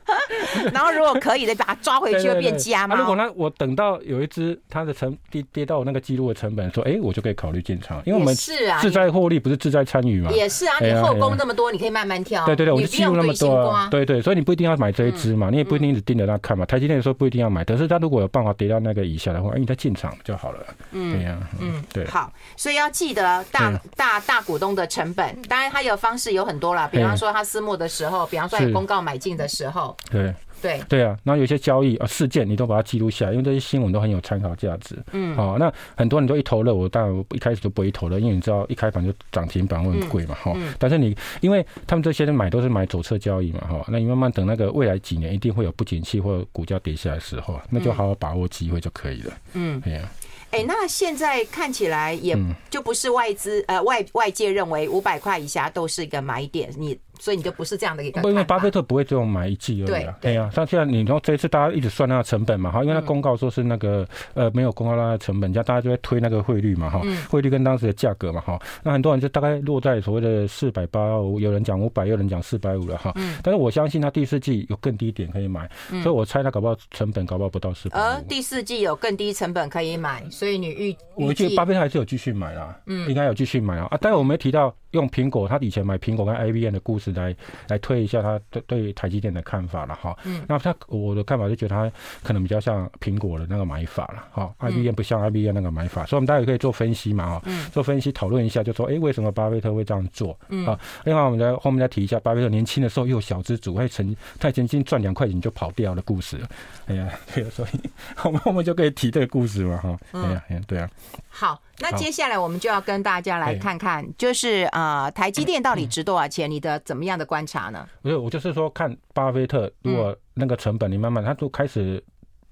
[0.73, 2.97] 然后如果可以的，把它抓回去，就变家猫。
[2.97, 10.31] 如果那，我等到有一只它的成跌跌到我那个记录的成本，说，哎，我就可以考虑进场，因为我们是啊，志在获利，不是志在参与嘛。
[10.33, 12.45] 也是啊，你后宫那么多，你可以慢慢挑。
[12.45, 16.67] 对对对，我就记录那么多，对对，所以你不一定要买这一只嘛，你也不一定一直盯着它看嘛。
[16.67, 20.67] 台积电说不一定要买，但是它如果有办法跌到那个以下的话，哎，你再进场就好了。
[20.93, 22.07] 嗯，对呀，嗯，对。
[22.07, 30.35] 好，所以要记得大大大股东的成本，当然它有方式有很多啦，比方说他私募的时候，比方说你公告买进的时候，对。
[30.63, 34.97] 对对啊，然后有些交易啊事件你都把它记录下来，因为这些新闻都很有参考价值。
[35.11, 40.73] 嗯，好，那很多人都一头热，我当然一开始就不会一头热，因为你知道一开盘就涨停板会很贵嘛，哈、嗯。
[40.79, 49.33] 但是你因为他们这些人买都是买左侧交易嘛，哈，那你慢慢等那个未来几年一定会有不景气或者股价跌下来的时候，那就好好把握机会就可以了。
[49.55, 50.09] 嗯，对呀。
[50.53, 52.37] 哎、欸，那现在看起来也
[52.69, 56.97] 就不是外资呃外外界认为五百块以下都是一个买点，你。
[57.23, 60.19] 所以你就不是这样的一个，不，因为巴菲特不会只有买一季而已啊。
[60.21, 64.05] 对呀，像现在你说这一次大家一直算那个成本嘛，哈，因为他公告说是那个
[64.35, 71.01] 呃没有公告那个成本，这样大家就会推那个汇率嘛，哈，汇率跟当时的价格嘛，哈，那很多人就大概落在所谓的四百八，
[71.39, 73.13] 有人讲五百，有人讲四百五了哈。
[73.15, 75.71] 嗯但是我相信他第四季有更低点可以买，
[76.03, 78.01] 所以我猜他搞不好成本搞不好不到四百。
[78.01, 83.87] 而第四季有更低成本可以买，所以你预我觉得巴菲特还是有继续买啦，嗯，应该有继续买啊。
[83.93, 87.35] 啊，但是我没提到用苹果，他以前买苹果跟 IBM 的故事来
[87.69, 88.03] 来推。
[88.03, 91.89] 一下他对对台积电的看法了哈，嗯，那他我的看法就觉得他
[92.25, 100.37] 可能比较像苹果的那个买法了哈，IBM 不像 IBM 那个买法，所以我们大家也可以做分析嘛哈，做分析讨论一下，就说哎，为什么巴菲特会这样做？
[100.49, 106.41] 嗯，啊，另外我们来后面再提一下巴菲特年轻的时候又有小资主，还曾他曾经赚两块钱就跑掉的故事，
[106.89, 107.91] 哎呀，对， 所以
[108.25, 110.91] 我们后面就可以提这个故事嘛哈，哎呀，对啊。
[111.29, 116.49] 好，那接下来我们就要跟大家来看看，就是啊，台积电到底值多少钱？
[116.49, 117.89] 你的怎么样的观察呢？
[118.03, 122.03] 不是，我就是说，看巴菲特，如果那个成本你慢慢，他就开始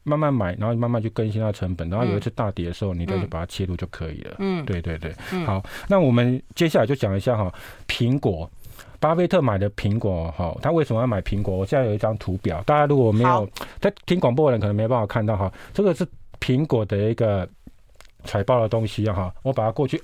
[0.03, 4.37] 慢慢买，然后慢慢去更新它的成本，然后有一次大跌的时候，你再去把它切入就可以了。
[4.39, 5.15] 嗯，对对对。
[5.45, 7.53] 好，那我们接下来就讲一下哈，
[7.87, 8.51] 苹果，
[8.99, 11.55] 巴菲特买的苹果哈，他为什么要买苹果？
[11.55, 16.05] 我现在有一张图表，大家如果没有在听广播的人可能没办法看到哈，这个是
[16.41, 17.49] 苹果的一个。
[18.25, 20.01] 财报的东西啊哈，我把它过去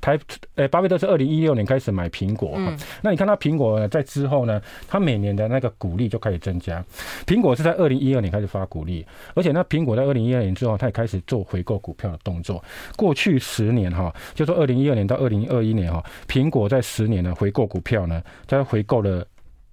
[0.00, 0.18] 台，
[0.56, 6.84] 呃，巴菲特是二零一六年开始买苹果哈，那你看他苹果在之后呢，他每年的那个股利就开始增加。
[7.26, 12.62] 苹果是在二零一二年开始发股利，而且那苹果在二零一二年之后，他也开始做回购股票的动作。
[12.96, 19.26] 过去十年哈，就说二零一二年到二零二一年哈，苹果在十年的回购股票呢，在回购了。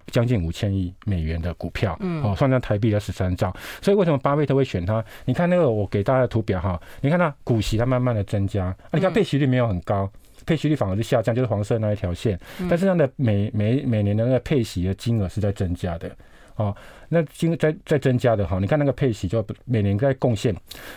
[0.06, 3.54] 将近五千亿美元的股票，嗯哦，算上台币要十三兆。
[3.80, 5.04] 所以为什么巴菲特会选它？
[5.24, 10.10] 你看那个我给大家的图表哈，你看它股息它慢慢的增加，啊，你看配息率没有很高，
[10.44, 12.38] 配息率反而是下降，就是黄色那一条线。
[12.68, 16.10] 但是它的每每每年的那个配息的金额是在增加的，
[16.56, 16.74] 哦，
[17.08, 18.58] 那金在在增加的哈。
[18.58, 20.54] 你看那个配息就每年在贡献，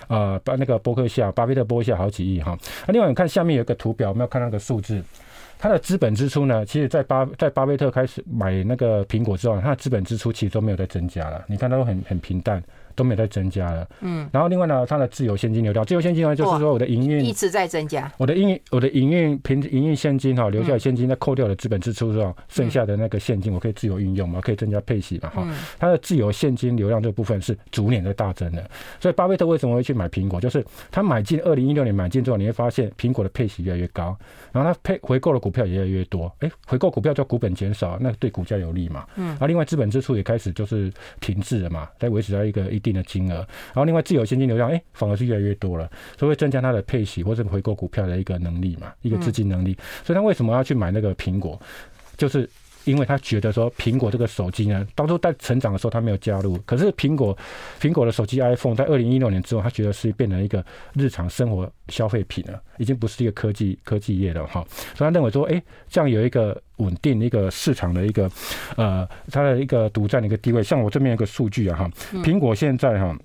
[0.08, 2.58] 啊，把那个伯克夏巴菲特波克夏好几亿哈。
[2.88, 5.04] 那另外你看下面有一个图表，我们要看那个数字。
[5.58, 11.44] 它的资本支出呢，其实，在巴在巴菲特开始买那个苹果之后，它的资本支出其实都没有在增加了。
[11.48, 12.62] 你看，它都很很平淡。
[12.96, 30.40] 都没再增加了，嗯，然后另外呢，它的自由现金流量，自由现金流就是说我的营运一直在增加，我的营我的营运平营运现金哈，留下的现金再扣掉的资本支出之后，剩下的那个现金我可以自由运用嘛，可以增加配息嘛，哈，它的自由现金流量这部分是逐年在大增的，所以巴菲特为什么会去买苹果？
[30.40, 34.18] 就是他买进二零一六年买进之后，你会发现苹果的配息越来越高，
[34.52, 43.38] 然后他配回购的股票也越来越多，哎，回购股票叫股本减少，那对股价有利嘛，嗯，啊，另外资本支出也开始就是停滞了嘛，在维持在一个一定的金额。
[43.74, 49.76] 然后，另外自有现金流量，哎，反而是越来越多了，所以会增加它的配息或者回购股票的一个能力嘛，一个资金能力。
[50.04, 51.60] 所以他为什么要去买那个苹果？
[52.16, 52.48] 就是
[52.86, 57.38] 因为他觉得说，苹果这个手机呢，当初在成长的时候他没有加入，可是苹果
[57.80, 64.66] 苹果的手机 iPhone 在二零一六年之后，他觉得是变成一个日常生活消费品了，已经不是一个科技科技业了哈。
[64.96, 68.30] 所以他认为说，哎，这样有一个稳定一个市场的一个
[68.78, 70.64] 呃，它的一个独占的一个地位。
[70.64, 71.92] 像我这边有个数据啊哈，
[72.24, 73.16] 苹果现在哈。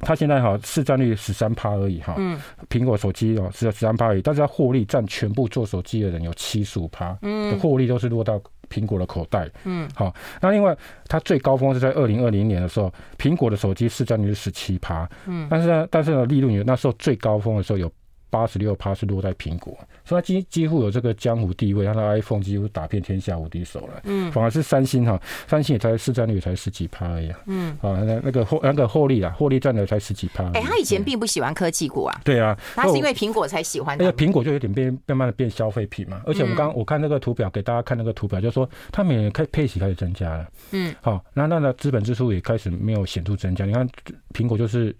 [0.00, 10.76] 它现在哈市占率十三趴而已哈，嗯，苹果手机哦是十三趴而已，但是它获利占全部做手机的人有七十五趴，嗯，获利都是落到苹果的口袋，嗯，好，那另外
[11.06, 17.90] 它最高峰是在二零二零年的时候，苹果的手机市占率是十七趴，嗯，但是呢，但是呢利润有那时候最高峰的时候有。
[18.30, 24.00] 八十六趴是落在苹果，所以它几几乎有这个江湖地位，它的 iPhone 几乎打遍天下无敌手了。
[24.04, 27.32] 嗯，反而是三星哈，三星也才市占率才十几趴而已。
[27.46, 30.44] 嗯，啊，那那个获那个获利啊，获利占的才十几趴。
[30.48, 32.20] 哎、欸，他以前并不喜欢科技股啊。
[32.24, 33.96] 对啊，他是因为苹果才喜欢。
[33.98, 36.22] 那个苹果就有点变，慢慢的变消费品嘛。
[36.26, 40.46] 而且我们刚刚我看那个图表，给大家看那个图表，就是说它每年开配息开始增加了。
[40.72, 43.64] 嗯，好，那那的资本支出也开始没有显著增加。
[43.64, 43.88] 你看
[44.34, 44.94] 苹果就是。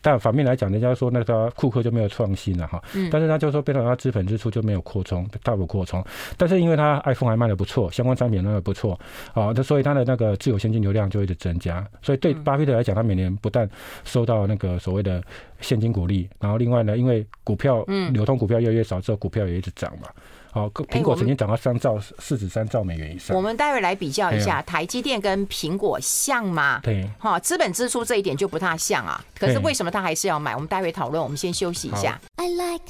[0.00, 6.04] 但反面来讲，人家说那个库克就没有创新了哈，但是他就说变成他资本支出就没有扩充，大幅扩充。
[6.36, 8.98] 但是因为他 iPhone 还卖的不错，相关产品卖的不错，
[9.34, 11.86] 啊，那所以他的那个自有现金流量就一直增加。
[12.02, 13.68] 所以对巴菲特来讲，他每年不但
[14.04, 15.22] 收到那个所谓的
[15.60, 20.08] 现金股利，然后另外呢，因为股票流通股票越来越少之后，股票也一直涨嘛。
[20.50, 23.36] 好，苹果曾经涨到三兆市值三兆美元以上。
[23.36, 26.80] 我们待会来比较一下，台积电跟苹果像吗？
[26.82, 29.22] 对，好，资本支出这一点就不太像啊。
[29.38, 30.54] 可是为什么他还是要买？
[30.54, 31.22] 我们待会讨论。
[31.22, 32.18] 我们先休息一下。
[32.36, 32.84] I like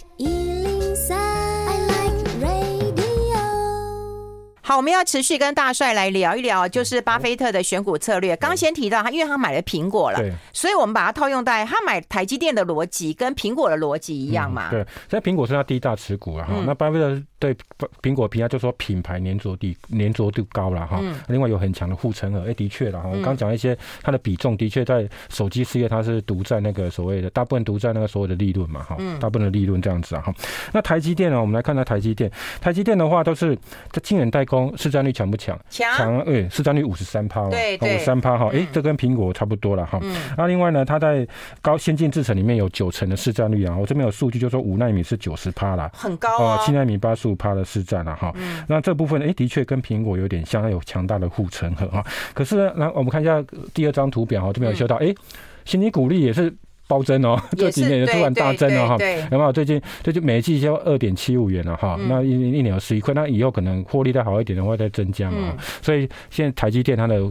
[4.68, 8.36] 好，我们要持续跟大帅来聊一聊，就是巴菲特的选股策略。
[8.36, 14.68] 刚先提到他，因为他买了苹果了，对，所以我们把它套用在他买台积电的逻辑跟苹果的逻辑一样嘛。
[14.68, 16.46] 对，现在苹果是他第一大持股啊。
[16.46, 16.54] 哈。
[16.66, 17.56] 那巴菲特对
[18.02, 21.00] 苹果评价就说品牌粘着地粘着度高了哈。
[21.28, 23.08] 另外有很强的护城河，哎，的确了哈。
[23.08, 28.98] 我刚讲一些它的比重，的确在手机事业它是独占那个所谓的大部分独占那个所有的利润嘛哈。
[29.18, 30.34] 大部分的利润这样子啊哈。
[30.74, 31.40] 那台积电呢？
[31.40, 33.56] 我们来看它台积电，台积电的话都是
[33.90, 34.57] 在晶圆代工。
[34.76, 35.58] 市占率强不强？
[35.68, 40.00] 强强，对，市占率五十三趴，对对，五十三趴哈，哎，这跟苹果差不多了哈。
[40.36, 41.26] 那另外呢，它在
[41.60, 46.64] 高先进制程里面有九成的市占率啊，我这边有数据，就说五纳米是九十趴啦，很高啊。
[46.64, 48.34] 七纳米八十五趴的市占了哈。
[48.66, 52.04] 那这部分哎，的确跟苹果有点像，它有强大的护城河哈。
[52.34, 53.42] 可是呢，那我们看一下
[53.74, 55.14] 第二张图表哈，这边有修到，哎，
[55.64, 56.54] 新兴股利也是。
[56.88, 58.96] 暴增哦，这几年也突然大增了哈，
[59.30, 59.52] 有没有？
[59.52, 65.52] 最近最近每一季就二点七五元了哈，嗯、那一一年有十一块，那以后可能获利再好一点的话再增加嘛。
[65.52, 67.30] 嗯、所以现在台积电它的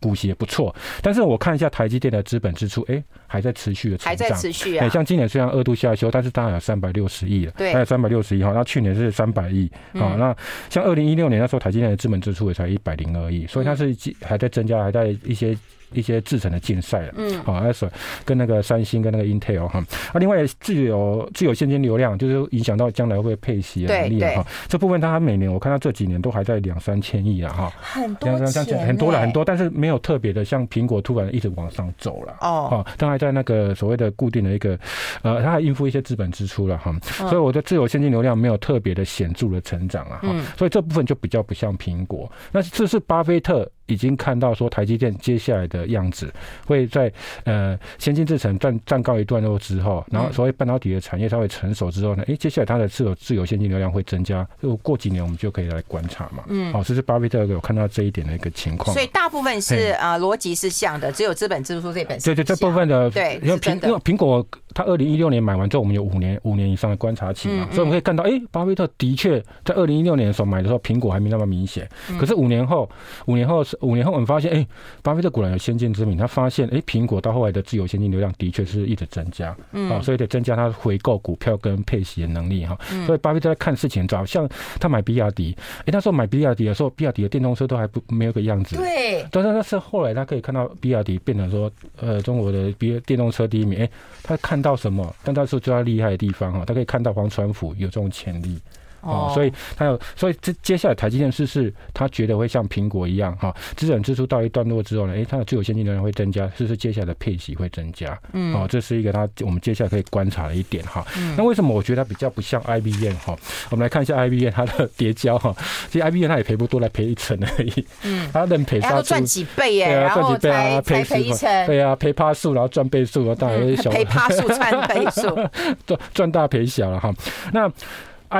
[0.00, 4.88] 股息也不错，但是我看一下台积电的资本支出，哎，还在持续的成长，还在持续啊。
[4.88, 8.50] 像今年虽然二度下修，但是当然有三百六十亿了，对，还有三百六十亿哈。
[8.52, 10.36] 那去年是三百亿啊，那
[10.68, 15.56] 像二零一六年那时候台积电的资本支出也才一百零二亿，所以它是还在增加，还在一些。
[15.92, 17.88] 一些制程的竞赛了，嗯，好，那是
[18.24, 19.78] 跟那个三星跟那个 Intel 哈，
[20.12, 24.44] 啊，另外自有自有现金流量，就是影响到将来会配息的能力哈。
[24.68, 34.78] 这部分它每年我看到这几年都还在两三千亿啊哈，很多钱，很多了很多，但是没有特别的像苹果突然一直往上走了哦，啊，它还在那个所谓的固定的一个
[35.22, 43.70] 呃，它还应付一些资本支出了哈，所以我的自有现金流量没有特别的显著的成长啊哈，所以这部分就比较不像苹果，那这是巴菲特。
[43.86, 46.32] 已经看到说台积电接下来的样子，
[46.66, 47.12] 会在
[47.44, 56.44] 呃先进制程暂暂告一段落之后，然后所谓半导体的产业稍微成熟之后呢，诶，接下来它的自有自有现金流量会增加，就过几年我们就可以来观察嘛。
[56.48, 58.92] 嗯，好，这是巴菲特有看到这一点的一个情况。
[58.92, 64.46] 所以大部分是啊逻辑是像的，只有资本支出这本对对，这部分的对，因为苹因为苹果
[64.76, 71.88] 它二零一六年买完之后，我们有五年五年以上的观察期嘛，所以我们可以看到，哎，巴菲特的确在二零一六年的时候买的时候，苹果还没那么明显，
[72.20, 72.86] 可是五年后
[73.24, 74.52] 五年后是五年后我们发现。
[74.52, 74.66] 哎，
[75.02, 82.78] 巴菲特果然有先见之明，他发现，哎，苹果到后来的自由现金流量的确是一直增加，嗯，啊，所以得增加他回购股票跟配息的能力哈。
[83.06, 89.26] 所以巴菲特在看事情早，像他买比亚迪，哎，那时候买比亚迪的时候，比亚迪的电动车都还不没有个样子，对。
[89.30, 93.90] 但是那是后来他可以看到比亚迪变成说，呃，中国的比电动车第一名，哎，
[94.22, 95.14] 他看到什么？
[95.22, 98.60] 但他是最厉害的地方哈，他可以看到黄传福有这种潜力。
[99.06, 108.18] 哦，所以他有，所以这接下来台积电是是，他觉得会像苹果一样哈，资本支出到一段落之后呢，哎，它的最有现金流量会增加，是不是接下来的配息会增加？
[108.32, 111.04] 嗯，哦，这是一个他我们接下来可以观察的一点哈。
[111.18, 113.36] 嗯，那为什么我觉得它比较不像 IBM 哈？
[113.70, 115.54] 我们来看一下 IBM 它的 叠交哈，
[115.90, 117.86] 其实 IBM 它也赔不多，来赔一成而已。
[118.04, 119.86] 嗯，它能赔杀赚几倍耶？
[119.86, 120.80] 对啊，赚几倍啊？
[120.80, 121.66] 赔赔一成？
[121.66, 123.90] 对啊，赔趴数，然后赚倍数，当然小。
[123.90, 125.34] 赔趴数赚倍数，
[125.86, 127.12] 赚赚大赔小了哈。
[127.52, 127.70] 那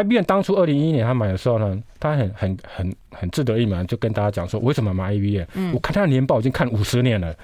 [0.03, 5.45] IBM 当初二零一一年他买的时候呢，他很很很很志得意满，就跟大家讲说，为什么买 IBM？
[5.55, 7.35] 嗯，我看他的年报已经看五十年了。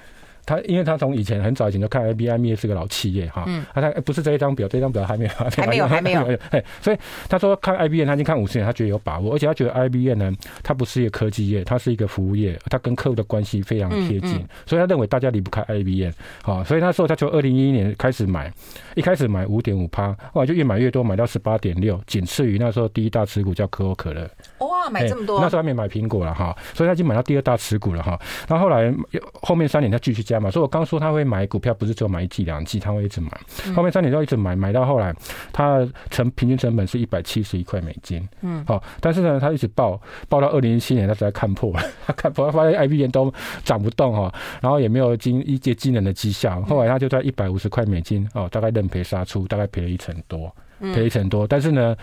[0.45, 6.97] 他因为他从以前很早以前就看 IBM 是个老企业哈，嗯，他不是这一张表， 这张表还没有，还没有，还没有，哎，所以
[7.29, 18.51] 他说看 IBM 他已经看五十年，他觉得有把握，而且他觉得 IBM 呢，它不是一个科技业，它是一个服务业，它跟客户的关系非常贴近，所以他认为大家离不开 IBM，好，所以那时候他从二零一一年开始买，
[18.95, 24.29] 一开始买五点五趴，后来就越买越多，买到十八点六，仅次于那时候第一大持股叫可口可乐。
[24.59, 25.39] 哇，买这么多！
[25.41, 28.19] 那时候还没买苹果了哈，所以他已经买到第二大持股了哈。
[28.47, 28.93] 然后后来
[29.41, 33.29] 后面三年他继续加码，所以我刚说他会买股票，不是只有买一季两季，他会一直买。
[33.75, 35.13] 后面三年都一直买，买到后来
[35.51, 38.27] 他成平均成本是一百七十一块美金。
[38.41, 46.61] 嗯，好，但是呢，他一直报报到二零一七年，他才看破了，他看破，他发现 IBM 都涨不动哈，然后也没有经一些惊人的绩效。
[46.63, 51.47] 后来他就在一百五十块美金哦，大概认赔杀出，大概赔了一成多，赔一成多。
[51.47, 51.95] 但是呢。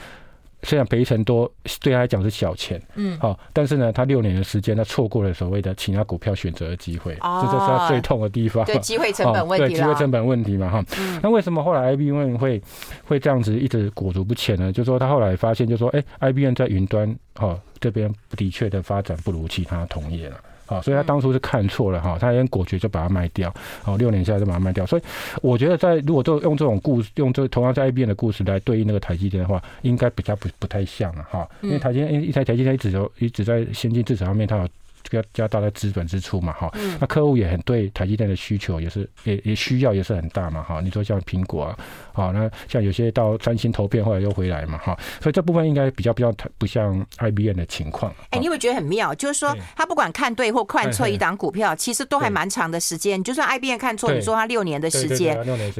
[0.62, 1.50] 虽然赔一成多，
[1.82, 8.64] 对他来讲是小钱，嗯，好，但是呢，他六年的时间，他错过了所谓的其他股票选择的机会，这就是他最痛的地方。
[8.64, 10.84] 对，机会成本问题，对，机会成本问题嘛，哈。
[11.22, 12.60] 那为什么后来 IBM 会
[13.06, 14.72] 会这样子一直裹足不前呢？
[14.72, 20.36] 就是说他后来发现，就是说，哎，IBM 在云端，哈，这边的确的发展不如其他同业了。
[20.70, 23.52] 好，所以他当初是看错了哈，他很果决就把它卖掉，
[23.82, 24.86] 好，六年下来就把它卖掉。
[24.86, 25.02] 所以
[25.42, 34.68] 我觉得在如果都用这种故事，用这同样在 IBM 的故事来对应那个台积电的话，应该比较不不太像了哈，因为台积电一台台积电一直有一直在先进制程方面，它有。
[35.12, 41.78] 要加大的资本支出嘛，哈，那客户也很对台积电的需求也是也也需要也是很大嘛，哈，你说像苹果啊，
[42.20, 48.12] 好，那像有些到三星投片后来又回来嘛，哈，所以这部分应该比较比较不像 IBM 的情况。
[48.30, 53.24] 哎，你会觉得很妙，就是说他不管看对或看错一档股票，其实都还蛮长的时间。
[53.24, 55.34] 就算 IBM 看错，你说他六年的时间，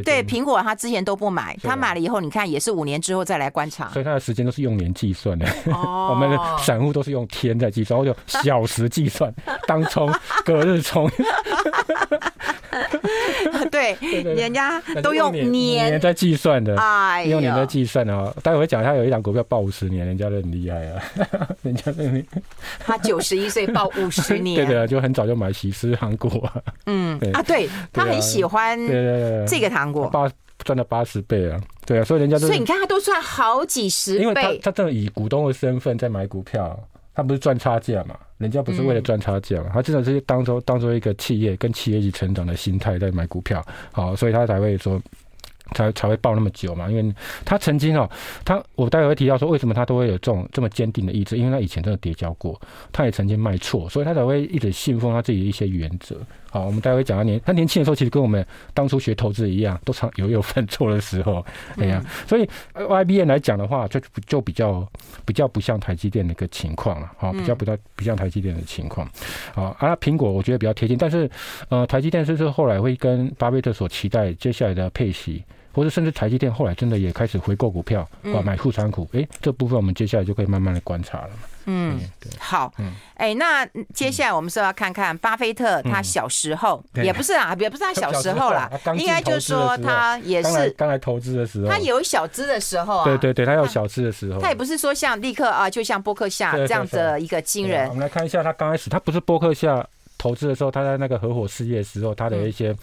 [0.04, 3.88] 对苹果他之前都不买，他买了以后，你看也是五年之后再来观察。
[3.90, 9.32] 所以他的时间都是用年计算的， 我们的散户都是用天在计算，或者小时计算，
[9.66, 10.10] 当冲、
[10.44, 11.10] 隔日冲，
[13.70, 16.74] 对，人家都用年在计算的，
[17.26, 18.32] 用年在计算的啊。
[18.42, 21.02] 待会讲一下有一档股票报五十年，人家都很厉害啊，
[21.62, 22.22] 人家那
[22.78, 26.62] 他九十一岁报五十年， 对的，就很早就买喜事糖果啊。
[26.86, 28.78] 嗯啊，对他很喜欢
[29.46, 30.30] 这个糖果，八
[30.64, 36.78] 赚了八十倍啊，对啊，所以人家所以你看他都赚好几十倍，因为他他真的以股东的身份在买股票。
[37.20, 38.16] 他不是赚差价嘛？
[38.38, 39.70] 人家不是为了赚差价嘛？
[39.72, 45.00] 他真的是当做当做一个企业跟企业一起成长的心态在买股票，好，所以他才会说。
[45.72, 48.10] 才才会抱那么久嘛，因为他曾经哦，
[48.44, 56.16] 他我待会会提到说，为什么他都会有这种这么坚定的意志，因为他以前真的跌跤过，他也曾经卖错，所以他才会一直信奉他自己的一些原则。
[56.50, 61.44] 好，我们待会讲他年他年轻的时候，其实跟我们当初学投资一样，都常有有犯错的时候。
[61.76, 64.86] 哎呀，所以 YBN 来讲的话，就就比较
[65.24, 67.10] 比较不像台积电的一个情况了。
[67.16, 69.08] 好，比较不太不像台积电的情况。
[69.54, 71.30] 好，啊，苹果我觉得比较贴近，但是
[71.68, 75.44] 呃，台积电是不是后来会跟巴菲特所期待接下来的配息？
[75.72, 78.00] 或者甚至台积电后来真的也开始回购股票，
[78.34, 81.30] 啊，买库存股，哎，这部分我们接下来就可以慢慢的观察了。
[81.66, 97.88] 嗯，对，好，嗯，哎，那接下来我们是要看看巴菲特他小时候，也不是啊，也不是他小时候啦， 应该就是说他也是刚来投资的时候，他有小资的时候啊，对对对，他有小资的时候，他也不是说像立刻啊，就像波克夏这样的一个惊人。
[97.88, 99.86] 我们来看一下他刚开始，他不是波克夏。
[100.22, 102.76] 投资的时候，他在那个合伙事业的时候，他的一些，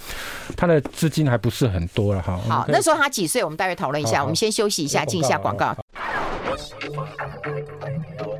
[0.55, 2.35] 他的资金还不是很多了哈。
[2.49, 3.43] 好，那时候他几岁？
[3.43, 4.23] 我们待会讨论一下。
[4.23, 5.77] 我们先休息一下，进一下广告。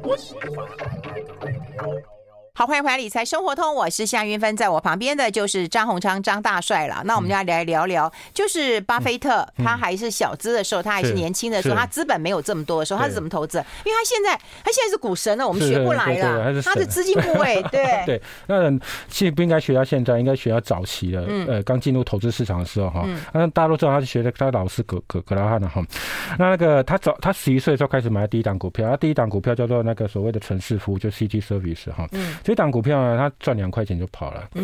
[0.08, 2.17] 我喜欢可爱的。
[2.58, 7.04] 好，欢迎回来《理财生活通》，我是夏云芬，在我旁边的就是张宏昌张大帅了。
[7.06, 13.60] 那我们要来聊聊，就是巴菲特他还是小资的时候，他还是年轻的时候，他资本没有这么多的时候，他是怎么投资？
[13.86, 16.60] 因为他现在他现在是股神了，我们学不来了。
[16.64, 18.72] 他的资金部位，对 对，那
[19.08, 23.08] 其实不应该学到现在，应该学到早期的，呃，刚进入投资市场的时候哈。
[23.34, 25.80] 那大家都知道，他是学的他老师葛葛葛拉汉的哈。
[26.40, 32.10] 那那个他早他十一岁的时候开始买第一档股票，他第一档股票叫做那个所谓的城市服务，就 City Service 哈。
[32.48, 34.48] 这档股票呢，他赚两块钱就跑了。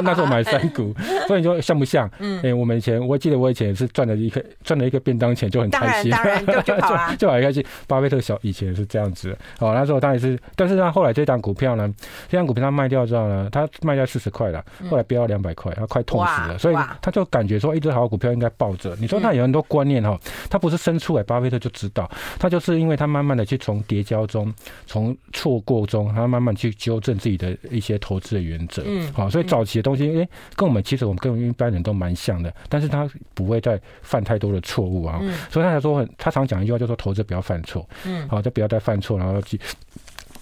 [0.00, 0.94] 那时候买三股，
[1.26, 2.08] 所以你说像不像？
[2.20, 6.12] 嗯，哎，我们以前我记得我以前也是赚了一个赚了一个便当钱就很开心，
[6.46, 7.66] 就 就跑了，就很开心。
[7.88, 11.92] 巴菲特小以前是这样子，哦，那时候他也是，但是他后来这档股票呢，
[12.28, 18.94] 这档股票他卖掉之后呢，他卖掉四十块了，后来飙到两百块，他快痛死了，所以他就感觉说一只好股票应该抱着。
[19.00, 20.16] 你说他有很多观念哈，
[20.48, 24.54] 他不是生出来巴菲特就知道，他就是因为他慢慢的去从跌跤中，
[24.86, 27.40] 从错过中，他慢慢去纠正自己。
[27.40, 39.58] 的一些投资的原则，嗯，好，所以早期的东西，哎，跟我们其实我们跟一般人都蛮像的，但是他不会再犯太多的错误啊，所以他才说很，他常讲一句话，就说投资不要犯错，嗯，好，就不要再犯错，然后去，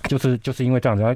[0.09, 1.14] 就是就是因为这样子，他。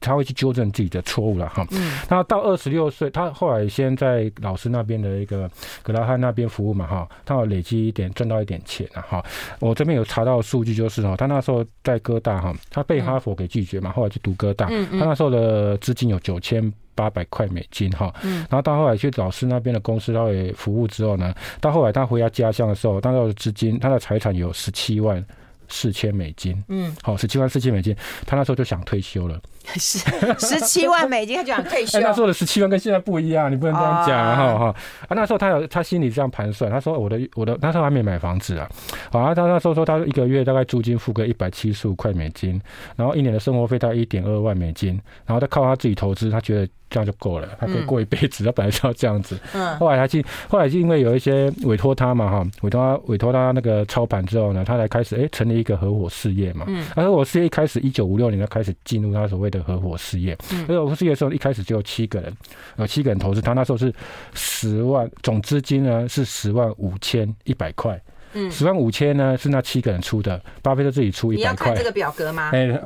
[0.00, 1.66] 他会去纠正自己的错误了哈。
[1.70, 1.98] 嗯。
[2.08, 5.50] 那到二十六岁，他后来先在老师那边的一个
[5.82, 7.08] 格拉汉那边服务嘛哈。
[7.24, 9.24] 他有累积一点赚到一点钱了哈。
[9.58, 14.68] 我这边有查到数据，就是哦，他那时候在哥大哈，他被哈佛给拒绝嘛，后来去读哥大。
[14.70, 14.98] 嗯。
[14.98, 18.14] 他那时候的资金有九千八百块美金哈。
[18.22, 18.38] 嗯。
[18.50, 25.24] 然后到后来去老师那边的公司，他也服务之后呢，到后来他回到家乡的时候，他的资金，他的财产有十七万
[25.68, 26.62] 四千美金。
[26.68, 26.94] 嗯。
[27.02, 29.40] 好，十七万四千美金，他那时候就想退休了。
[29.74, 29.98] 十
[30.38, 32.00] 十七万美金，他就想退休。
[32.00, 34.66] 那时候的十七万跟现在不一样，你不能这样讲哈哈。
[34.66, 38.68] 啊，那时候他有他心里这样盘算，他说我的我的那时候还没买房子啊，
[39.10, 42.60] 好啊，他那时候说他一个月大概租金付个一百七十五块美金，
[42.96, 48.44] 然后一年的生活费大概一点二万美金，然后再靠他自己投资，他觉得这样就够了，他可以过一辈子。
[48.44, 59.55] 他本来是要这样子，嗯， 后来他去，后来是因为有一些委托他嘛哈，委托他委托他那个操盘之后呢，他才开始哎成立一个合伙事业嘛，嗯，而合伙事业一开始一九五六年他开始进入他所谓的。
[59.62, 62.32] 合伙事业，合伙事业的时候，一开始就有七个人，
[62.76, 63.40] 有七个人投资。
[63.40, 63.92] 他那时候是
[64.34, 68.00] 十万总资金呢，是十万五千一百块。
[68.36, 71.52] 嗯，十万五千呢是那七个人出的，巴菲特自己出一百块。
[71.52, 72.50] 你要看这个表格吗？
[72.52, 72.78] 哎。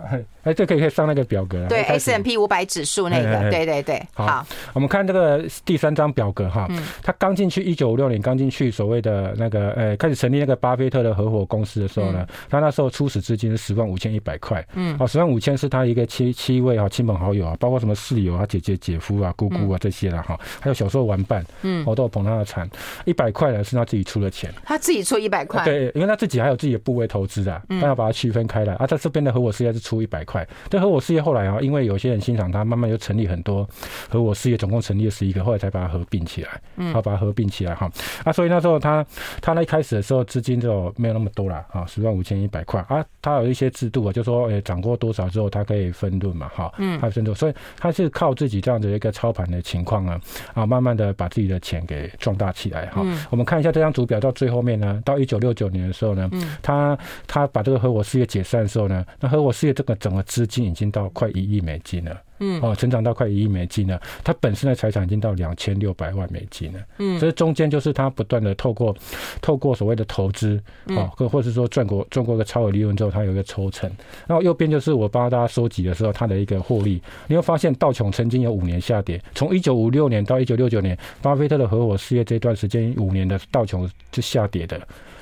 [0.42, 1.68] 哎，这可以可以上那个表格啊。
[1.68, 4.02] 对，S&P 五百指数那个，对对对。
[4.14, 6.66] 好，我们看这个第三张表格哈，
[7.02, 14.66] 他刚进去一九五六年刚进去所谓的那个呃开始成立那个巴菲特的合伙公司的时候呢，他那时候初始资金是十万五千一百块。
[14.72, 14.96] 嗯。
[14.98, 22.66] 哦，十万五千是他一个七七位啊亲朋好友啊，包括什么室友啊、姐姐、姐夫啊、姑姑啊这些了哈，还有小时候玩伴，嗯，我都有捧他的场。
[23.04, 24.50] 一百块呢是他自己出的钱。
[24.64, 25.64] 他自己出一百块。
[25.64, 28.86] 对，因为他自己还有自己的部位投资的，他要把它区分开来啊。
[28.86, 33.68] 在这边的合伙事业是出一百块，这合伙事业后来啊，因为有些人欣赏他，慢慢又成立很多
[34.08, 37.90] 合伙事业，总共成立了十一个，后来才把它合并起来，嗯，好把它合并起来哈。
[38.24, 39.04] 啊，所以那时候他
[39.40, 50.20] 他那一开始的时候资金就没有那么多了啊，十万五千一百块啊，他有一些制度啊，就说诶涨过多少之后他可以分润嘛，哈，嗯，他分润，所以他是靠自己这样子一个操盘的情况啊，
[50.54, 53.04] 啊，慢慢的把自己的钱给壮大起来哈。
[53.30, 56.28] 我们看一下这张图表，到最后面呢，到一九六九年的时候呢，
[56.60, 62.20] 他他把这个合伙事业解散的时候呢，那合伙事业这个整个资金已经到快一亿美金了。
[62.42, 64.00] 嗯，哦，成长到快一亿美金了。
[64.24, 66.80] 他本身的财产已经到两千六百万美金了。
[66.96, 68.96] 嗯，所以中间就是他不断的透过
[69.42, 73.90] 透过所谓的投资，哦，或或是说赚过赚过个超额利润之后，他有一个抽成。
[74.26, 77.02] 然后右边就是我帮大家收集的时候，他的一个获利。
[77.26, 84.80] 你会发现道琼曾经有五年下跌，从一九五六年到一九六九年，巴菲特的合伙事业这段时间五年的道琼是下跌的。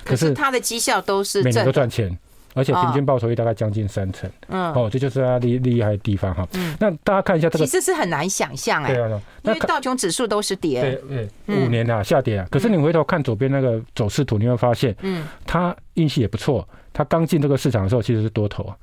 [0.08, 2.16] 可是它的绩效都是每年都赚钱。
[2.54, 6.48] 而且平均报酬率大概将近三成，嗯，哦，这就是它厉厉害的地方哈。
[6.54, 12.48] 嗯，那大家看一下这个，其实是很难想象哎，对啊，因为道琼指数都是跌，对对，五年啊下跌啊。
[12.50, 16.66] 可是你回头看左边那个走势图，你会发现，嗯，他运气也不错。
[16.92, 18.74] 他刚进这个市场的时候其实是多头，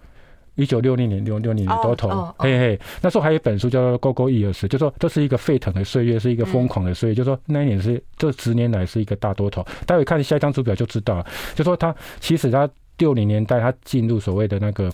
[0.55, 2.79] 一九六零年六六年的多头，嘿嘿。
[3.01, 7.15] 那时候还有一本书叫做《Go Go Years》，就说这是一个沸腾的岁月，是一个疯狂的岁月。
[7.15, 9.65] 就说那一年是这十年来是一个大多头。
[9.85, 11.25] 待会看下一张图表就知道了。
[11.53, 12.69] 就说他其实他。
[12.97, 14.89] 六零年代，他进入所谓的那个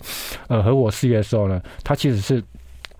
[0.48, 2.42] 呃合伙事业的时候呢，他其实是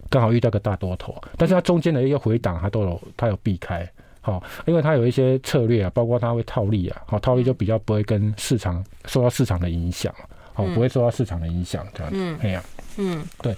[0.08, 3.84] 刚好遇到个大多头，但是他中间的一个回档，他都有他有避开，
[4.20, 10.14] 好，因为他有一些策略啊，包括他会套利啊，好，套利就比较不会跟市场受到市场的影响，
[10.52, 12.62] 好，不会受到市场的影响这样子，这样，
[12.96, 13.56] 嗯，对，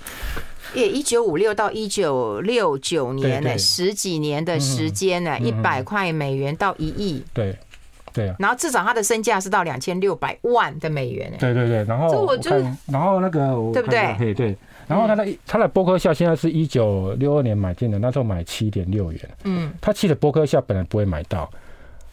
[0.75, 7.57] 也一九五六到一九六九年呢，十几年的时间呢，一百块美元到一亿，对。
[8.13, 11.33] 对啊，然后至少他的身价是到两千六百万的美元。
[11.37, 12.49] 对对对，然后我就
[12.87, 14.15] 然后那个对不对？
[14.17, 19.21] 对对，然后他的他的波克夏现在是一九六二年买进的，那时候买七点六元。
[19.43, 21.51] 嗯，他其实波克夏本来不会买到，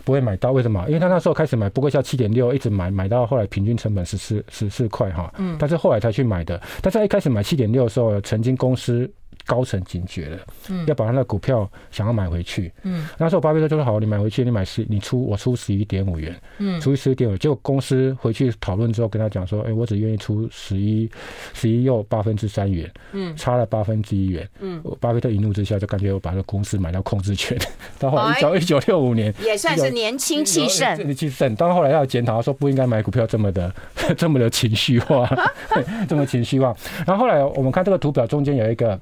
[0.03, 0.83] 不会买到，为什么？
[0.87, 5.33] 因为他那时候开始买不过价七点六，一直买买到后来平均成本十四十四块哈。
[5.37, 6.61] 嗯，但是后来才去买的。
[6.81, 9.11] 但是他一开始买七点六的时候，曾经公司。
[9.45, 10.37] 高层警觉了，
[10.69, 21.09] 嗯，要把他的股票想要买回去，嗯，那时候巴菲特就说好，你买回去，你买十，你出我出十一点五元，嗯，出十一点五，结果公司回去讨论之后跟他讲说，哎，我只愿意出十一，
[21.53, 27.57] 十一又八分之三元，嗯，差了八分之一元，嗯，巴菲特一怒之下就干脆我把这公司买到控制权，
[27.99, 33.73] 到后来一九一九六五年也算是年轻气盛，气盛，到后来要检讨，说不应该买股票这么的
[34.15, 35.29] 这么的情绪化，
[36.07, 36.75] 这么情绪化，
[37.05, 38.99] 然后后来我们看这个图表中间有一个。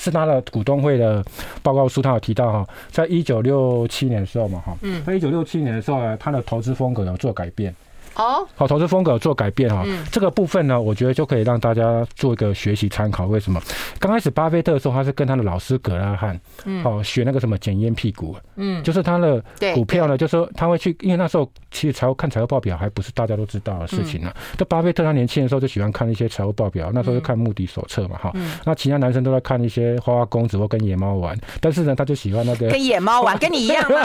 [0.00, 1.22] 是他的股东会的
[1.62, 7.72] 报告书，他有提到哈，在一九六七年的时候嘛哈，嗯，在一九六七年的时候呢，他的投资风格有做改变。
[8.14, 13.26] 哦，好，投资风格做改变哈，这个部分呢，我觉得就可以让大家做一个学习参考。
[13.26, 13.60] 为什么？
[13.98, 19.42] 刚开始巴菲特的时候，他是跟他的老师葛拉汉，嗯，哦，学那个什么检验屁股，嗯，就是他的
[19.74, 24.32] 股票呢，就是说他会去，因为那时候其实财务看财务报表还不是大家都知道的事情呢。
[24.56, 28.32] 这巴菲特他年轻的时候就喜欢看一些财务报表，那时候就看目的手册嘛，哈，
[28.64, 34.00] 那其他男生都在看一些花花公子或跟野猫玩，但是呢，他就喜欢那个跟野猫玩，跟你一样吗？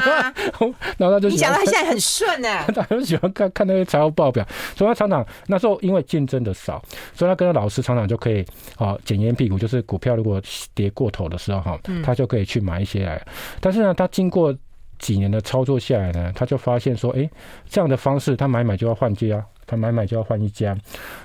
[0.97, 4.45] 然后他就你讲的他现在很顺呢， 他就喜欢看看那些财务报表。
[4.75, 6.83] 所以他常常那时候因为竞争的少，
[7.13, 8.45] 所以他跟他老师常常就可以
[8.77, 10.41] 啊捡烟屁股，就是股票如果
[10.73, 13.25] 跌过头的时候哈，他就可以去买一些来。
[13.61, 14.53] 但是呢，他经过
[14.99, 17.29] 几年的操作下来呢，他就发现说，哎，
[17.69, 19.43] 这样的方式他买买就要换机啊。
[19.67, 20.77] 他买买就要换一家，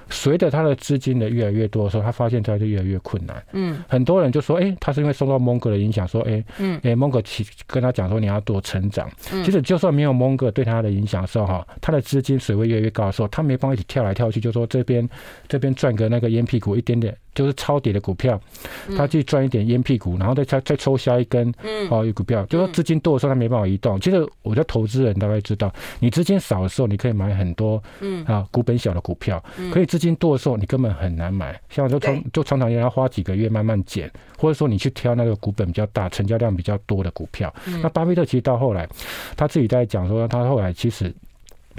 [0.09, 3.43] 随着他的资金的越来越多的时候，他发现他就越来越困难。
[3.53, 9.11] 嗯，很多人就说，哎、欸，他是因为受到蒙哥的影响，说，哎、欸，嗯，哎，蒙哥其跟他讲说，你要多成长。
[9.33, 15.09] 嗯，其实就算没有蒙哥对他的影响的时候，哈，他的资金水位越来越高的时候，他没办法一起跳来跳去，就说这边
[15.47, 17.17] 这边赚个那个烟屁股一点点。
[17.35, 18.41] 就是超跌的股票，
[18.97, 24.01] 他去赚一点烟屁股，然后再再再抽下一根，嗯哦，有股票，就说资金多的时候他没办法移动。
[24.01, 31.59] 其实我觉得投资人大概知道，你资金少的时候你可以买很多，嗯啊，股本小的股票，可以资金多的时候你根本很难买。
[31.69, 37.53] 像就常就常常要花几个月慢慢减，或者说你去挑那个股本比较大、成交量比较多的股票。
[37.83, 38.89] 那巴菲特其实到后来
[39.37, 41.15] 他自己在讲说，他后来其实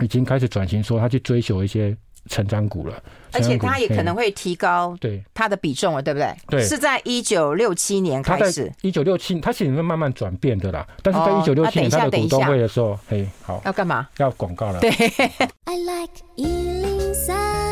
[0.02, 1.96] 已经开始转型，说他去追求一些。
[2.28, 3.02] 成长股了。
[3.34, 6.36] 而且它也可能会提高对它的比重了，对不对？
[6.50, 8.70] 对，是在一九六七年开始。
[8.82, 10.86] 一九六七，它其实会慢慢转变的啦。
[11.02, 14.10] 但是在一九六七年它的股东会的时候，嘿，好，要干嘛？
[14.18, 14.82] 要广告了。
[14.82, 14.92] 对。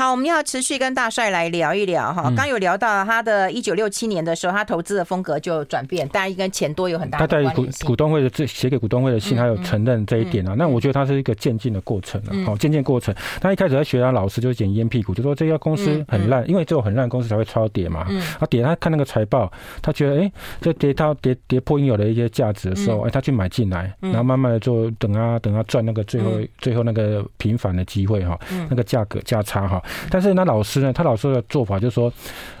[0.00, 2.32] 好，我们要持续跟大帅来聊一聊哈。
[2.34, 7.48] 刚有聊到他的一九六七年的时候，他投资的风格就转变，当然跟钱多有很大的关系。
[7.48, 10.54] 他在股股东会的这写给股东会的信，他有承认这一点啊。
[10.56, 13.14] 那我觉得他是一个渐进的过程啊，好，渐进过程。
[13.42, 18.06] 他一开始在学他老师就是捡烟屁股，就说这家公司很烂，因为只有很烂公司才会超跌嘛。
[18.38, 20.32] 他跌，他看那个财报，他觉得哎，
[20.62, 28.40] 这跌到跌跌破应有的一些价值的时候，哎，他去买进来，然后慢慢的就等啊等啊赚那个最后最后那个平反的机会哈，
[28.70, 29.82] 那个价格价差哈。
[30.10, 30.92] 但是那老师呢？
[30.92, 32.12] 他老师的做法就是说，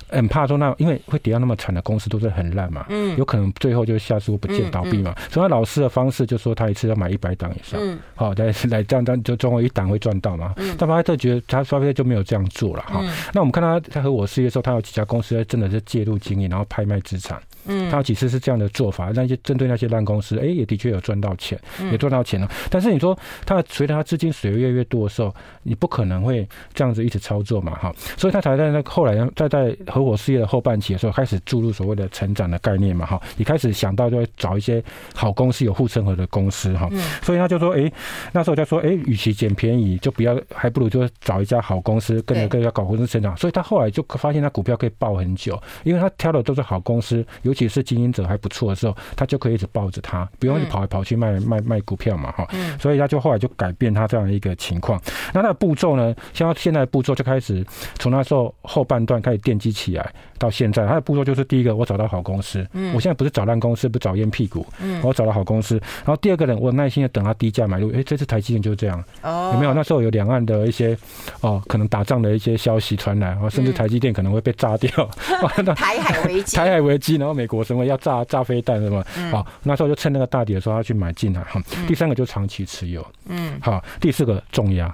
[0.08, 5.14] 很怕说那因为会跌到那么惨的公司都是很烂嘛，嗯，有可能最后就下市不见倒闭嘛。
[5.30, 10.54] 所以他老师的方式就是说，他一次要买一百档以上，嗯，好，来来这样这样就总有一档会赚到嘛。
[10.78, 13.02] 但巴菲特觉得他巴菲特就没有这样做了哈。
[13.32, 17.40] 那我们看他他和我事业的时候，他有几家公司真的是介入经营，然后拍卖资产。
[17.66, 21.58] 嗯，他有几次是这样的做法，那些针对那些烂公司，哎，也的确有赚到钱，
[21.90, 22.50] 也赚到钱了。
[22.70, 34.82] 但是你说他随着他资金水越来越多的时候，你不可能会这样子一直操作嘛，哈，所以他才在那后来在在合伙事业的后半期的时候，开始注入所谓的成长的概念嘛，哈，你开始想到就会找一些
[35.14, 36.88] 好公司、有护城河的公司，哈，
[37.22, 37.92] 所以他就说，哎，
[38.32, 43.36] 那时候就说，哎，与其捡便宜，就不要，还不如就找一家好公司，跟着跟着搞公司成长。
[43.36, 47.24] 所以他后来就发现他股票可以爆很久，因为他挑的都是好公司。
[47.50, 52.46] 尤其是经营者还不错的时候，他就可以一直抱着他，不用去跑来跑去卖卖卖股票嘛，哈。
[52.78, 55.00] 所以他就后来就改变他这样的一个情况。
[55.34, 56.14] 那他的步骤呢？
[56.32, 57.66] 像现在的步骤就开始
[57.98, 64.64] 从那时候后半段开始奠基起来，到现在他的步骤就是：第一个，我找到好公司，我现在不是找烂公司，不找烟屁股，
[65.02, 65.74] 我找到好公司。
[66.04, 67.92] 然后第二个人，我耐心的等他低价买入。
[67.92, 69.74] 哎，这次台积电就是这样，有没有？
[69.74, 70.96] 那时候有两岸的一些
[71.40, 74.90] 哦，可能打仗的一些消息传来，甚至台积电可能会被炸掉，
[75.74, 77.39] 台海危机，台海危机，然后。
[77.40, 79.02] 美国什么要炸炸飞弹什么？
[79.30, 81.58] 好，那时候就趁那个大跌的时候，他去买进来哈。
[81.88, 84.92] 第三个就长期持有，嗯，好，第四个重压。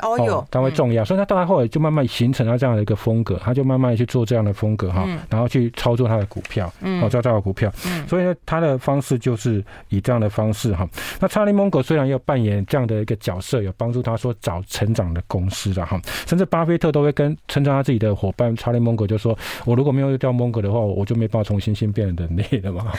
[0.00, 10.88] 哦哟，他会重要，所以他到他后来就慢慢形成了这样的一个风格，他就慢慢去做这样的风格哈，然后去操作他的股票，嗯，操作他的股票，嗯，所以呢，他的方式就是以这样的方式哈。
[11.18, 22.92] 那查理蒙格虽然要扮演这样的一个角色，有帮助他说找成长的公司了哈，甚至巴菲特都会跟称赞他自己的伙伴查理蒙格，就说我如果没有掉蒙格的话，我就没办法从猩猩变成人类了嘛，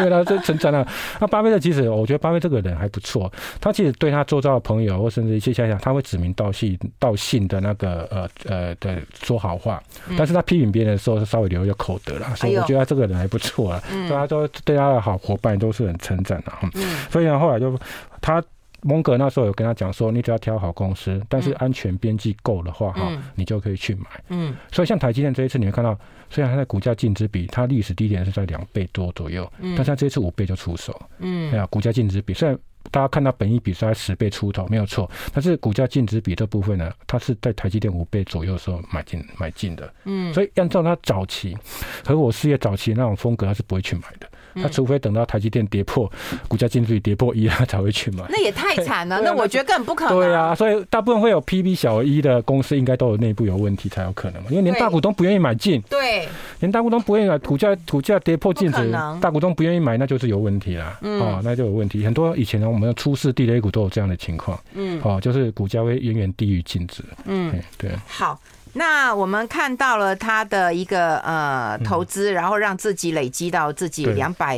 [0.00, 0.86] 因为他这成长了。
[1.18, 5.61] 那巴菲特其实我觉得巴菲特这个人还不错，他其实对他周遭的朋友或甚至一些。
[5.80, 9.82] 他会指名道姓道姓的那个呃呃的说好话，
[10.16, 16.70] 但是他批评别人的时候是稍微留一个口德啦，所以我觉得他这个人还不错啊，所以他都对他的好伙伴都是很称赞的哈。
[17.10, 17.78] 所以呢，后来就
[18.20, 18.42] 他
[18.82, 24.06] 蒙格那时候有跟他讲说，你只要挑好公司，但是安全边际够的话哈，你就可以去买。
[24.28, 25.98] 嗯，所以像台积电这一次你会看到，
[26.30, 31.00] 虽然它的股价净值比它历史低点是在两倍多左右，但是它这一次五倍就出手。
[31.18, 32.58] 嗯，哎呀，股价净值比虽然。
[32.90, 35.10] 大家看到本益比是在十倍出头，没有错。
[35.32, 39.94] 但是股价净值比这部分呢，它是在台积电五倍左右的时候买进买进的。
[40.04, 41.56] 嗯，所以按照它早期
[42.04, 44.28] 合伙事业早期那种风格，它是不会去买的。
[44.54, 46.10] 他除非等到台积电跌破
[46.48, 48.24] 股价净值比跌破一，他才会去买。
[48.28, 50.18] 那也太惨了，那我觉得根本不可能。
[50.18, 54.48] 对啊，所以大部分会有 PB 小一的公司，应该都有内部有问题才有可能嘛。
[54.50, 56.28] 因为连大股东不愿意买进，对，
[56.60, 58.90] 连大股东不愿意买，股价股价跌破净值，
[59.20, 60.98] 大股东不愿意买，那就是有问题啦。
[61.02, 62.04] 哦，那就有问题。
[62.04, 64.58] 很多以前呢，我们的初市地雷股都有这样的情况。
[64.74, 67.02] 嗯，哦，就是股价会远远低于净值。
[67.24, 67.90] 嗯，对。
[68.06, 68.38] 好。
[68.74, 74.56] 那我们看到了他的一个呃投资，然后让自己累积到自己两百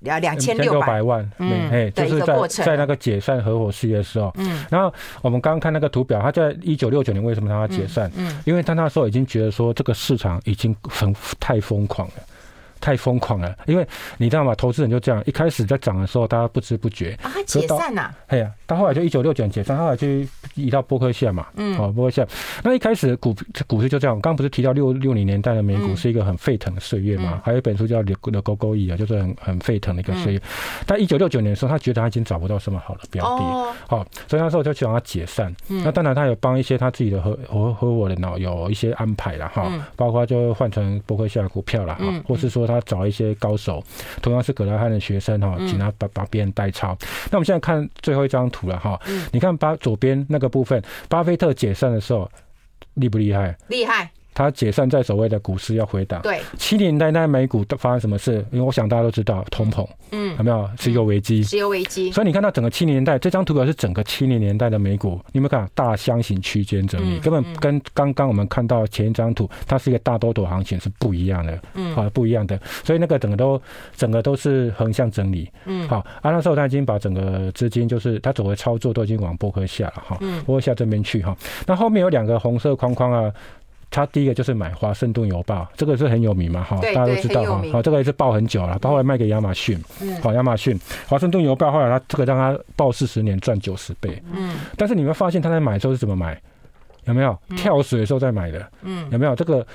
[0.00, 4.92] 两两千六百万，嗯，哎，就是在在那个解散合伙事业的时候，嗯，然后
[5.22, 8.10] 我们刚刚看那个图表，他在一九六九年为什么他要解散？
[8.16, 12.14] 嗯，因为他那时候已经觉得说这个市场已经很太疯狂了。
[12.86, 13.84] 太疯狂了，因为
[14.16, 14.54] 你知道吗？
[14.54, 20.06] 投资人就这样，一开始在涨的时候，大家不知不觉啊，解散呐，哎呀，到后来就一九六九年解散，后来就
[20.54, 22.24] 移到波克夏嘛，嗯，哦，波克夏。
[22.62, 23.34] 那一开始股
[23.66, 27.42] 股市就这样，我刚刚不是提到六六零年代的美股是一个很沸腾的岁月嘛？
[27.44, 30.40] 还有一本书叫《The Go-Go E》啊，就是很很沸腾的一个岁月。
[30.86, 33.42] 但一九六九年的时候，他觉得他已经找不到什么好的标的，
[33.88, 35.52] 好，所以那时候就想要解散。
[35.66, 43.82] 那当然，他有帮一些他自己的合合合伙人哦，有一些安排了哈，包括就换成波克夏股票了哈，或是说他找一些高手，
[44.20, 46.96] 同样是葛拉汉的学生哈，请他把把别人代抄。
[47.30, 49.00] 那我们现在看最后一张图了哈，
[49.32, 52.30] 你看巴左边那个部分，巴菲特解散的时候
[52.94, 53.56] 厉不厉害？
[53.68, 54.10] 厉害。
[54.36, 56.20] 它解散在所谓的股市要回档。
[56.20, 58.44] 对，七零年代那美股都发生什么事？
[58.52, 61.42] 因为我想大家都知道通膨，嗯，有没有石油危机？
[61.42, 62.12] 石油危机。
[62.12, 67.18] 所以你看到整个七零年代这张图表是整个七零年代的美股，你有没有看大箱型区间整理？
[67.20, 72.60] 根本跟刚刚我们看到前一张图，它是一个大多头行情是不一样的，嗯，好，不一样的。
[72.84, 73.58] 所以那个整个都
[73.96, 81.34] 整个都是横向整理，嗯，好，啊，那时候他已经把整个资金就是他走的操作都已经往波克下了哈，波克下这边去哈。
[81.66, 83.32] 那后面有两个红色框框啊。
[83.90, 89.82] 他第一个就是买华盛顿邮报，这个是很有名嘛，哈，大家都知道哈，好，这个也是报很久了，他后来卖给亚马逊，
[90.22, 90.78] 好，亚马逊，
[91.08, 96.40] 华盛顿邮报后来他这个让他报四十年赚九十倍，嗯，但是你会发现他在买的时候是怎么买？
[97.04, 98.68] 有没有跳水的时候在买的？
[98.82, 99.66] 嗯，有没有这个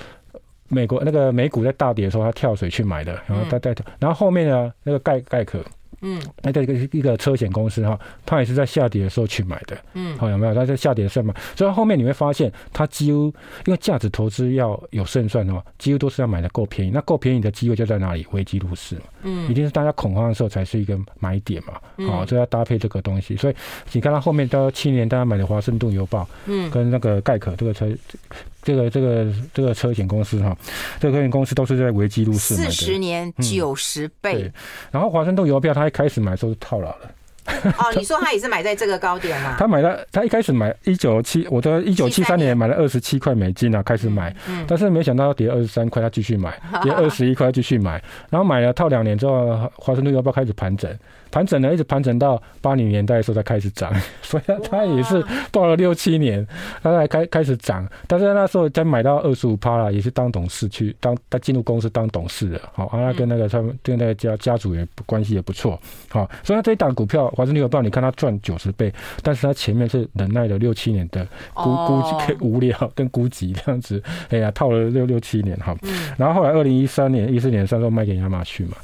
[0.67, 3.13] 美国那个美股在大跌的时候他跳水去买的？
[3.25, 5.63] 然后他带，然后后面呢那个盖盖可。
[6.01, 9.77] 嗯，那一个一个车险公司哈，它也是在下跌的时候去买的。
[9.93, 10.53] 嗯，好，有没有？
[10.53, 13.33] 它在下跌的时候买，所以后面你会发现，它几乎
[13.65, 16.91] 因为价值投资要有胜算的话，几乎都是要买的够便宜。
[16.91, 18.25] 那够便宜的机会就在哪里？
[18.31, 19.01] 危机入市嘛。
[19.23, 21.73] 嗯，一定是大家恐慌的时候才是一个买点嘛。
[22.07, 23.35] 好，就要搭配这个东西。
[23.35, 23.55] 所以
[23.91, 27.87] 你看它后面到七年，大家买的华盛顿邮报，嗯，跟那个盖可这个车。
[28.61, 30.55] 这个这个这个车险公司哈，
[30.99, 34.43] 这个车险公司都是在维基入市买的，四十年九十倍。
[34.43, 34.53] 嗯、
[34.91, 37.11] 然后华盛顿邮票，他一开始买的时候是套牢了。
[37.45, 39.55] 哦，你说他也是买在这个高点吗？
[39.59, 50.95] 他买了，他一开始买一九七，我的一九七三年买了二十七块美金啊，开始买，嗯，但是没想到跌二十三块，他继续买，跌二十一块他继续买，然后买了套两年之后，华盛顿邮票开始盘整。
[51.31, 56.45] 盘整呢，一直盘整到八零年代的时候才开始涨， 所以它也是报了六七年，
[56.83, 57.87] 它才开开始涨。
[58.07, 62.61] 但是那时候才买到二十五趴了，也是当董事去当，他进入公司当董事的。
[62.73, 65.79] 好，啊，跟那个他们跟那个家家族也关系也不错。
[66.09, 75.75] 好，所以他这一档股票华盛顿邮报，你看他赚九十倍，但是他前面是忍耐了六七年的估估计无聊跟估计这样子，哎呀，套了六六七年哈。
[76.17, 78.75] 然后后来二零一三年、一四年，上时候卖给亚马逊嘛。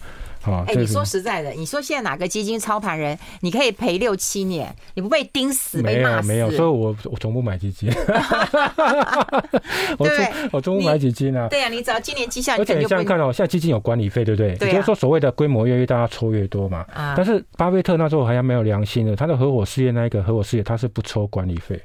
[0.68, 6.28] 哎，你说实在的，你说现在哪个基金操盘人，你可以赔六七年，你不被盯死，被骂死？
[6.28, 7.92] 没有，所以我我从不买基金。
[9.98, 11.48] 我从我从不买基金啊。
[11.50, 14.50] 对呀，你只要今年绩效，而且你想想看哦，现在基金有管理费，对不对？
[14.68, 16.86] 也就是说，所谓的规模越越大，抽越多嘛。
[16.94, 21.80] 啊但是巴菲特那时候好像没有良心的，他的合伙事业那一个合伙事业，他是不抽管理费，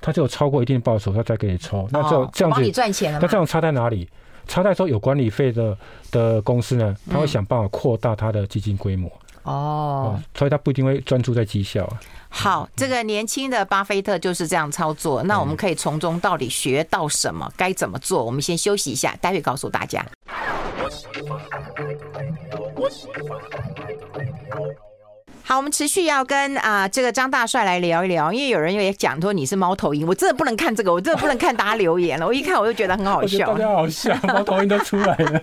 [0.00, 1.86] 他只有超过一定报酬，他再给你抽。
[1.90, 3.18] 那就这样子，你赚钱了。
[3.20, 4.08] 那这样差在哪里？
[4.50, 5.78] 差代收有管理费的
[6.10, 9.08] 的公司呢，他会想办法扩大他的基金规模
[9.44, 12.00] 哦，所以他不一定会专注在绩效啊。
[12.28, 17.48] 好，这个年轻的巴菲特就是这样操作，那我们可以从中到底学到什么？
[17.56, 18.24] 该怎么做？
[18.24, 20.04] 我们先休息一下，待会告诉大家。
[25.50, 35.40] 好，我们持续要跟啊、呃、这个张大帅来聊一聊，因为有人也讲说你是猫头鹰，我真的不能看这个，我真的不能看大家留言了，我一看我就觉得很好笑，大家好笑，猫头鹰都出来了。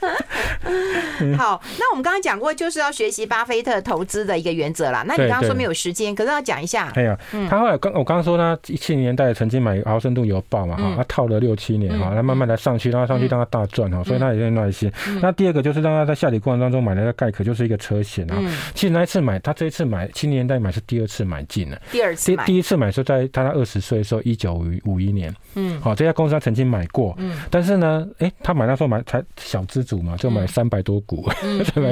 [1.36, 5.04] 好，那我们刚刚讲过，就是要学习巴菲特投资的一个原则啦。
[5.06, 6.92] 那你刚刚说没有时间，可是要讲一下。
[6.94, 14.90] 哎呀，他后来刚我刚刚说他一七年代曾经买毫升度邮报嘛，哈，他套了六七年哈，他慢慢的上去，让他上去让他大赚哈，所以他也有耐心。
[15.20, 18.36] 那第二个就是让他在下跌过程当中买了个盖壳，就是一个车险啊。
[18.74, 21.80] 其实那一次买，他这一次买七年代买是第二次买进了。
[21.90, 22.44] 第二次买。
[22.44, 25.34] 第一次买是在他二十岁的时候，一九五五一年。
[25.54, 25.80] 嗯。
[25.80, 27.14] 好，这家公司他曾经买过。
[27.18, 27.36] 嗯。
[27.50, 31.26] 但是呢，哎，他买那时候买才小资主嘛，就买三百多股。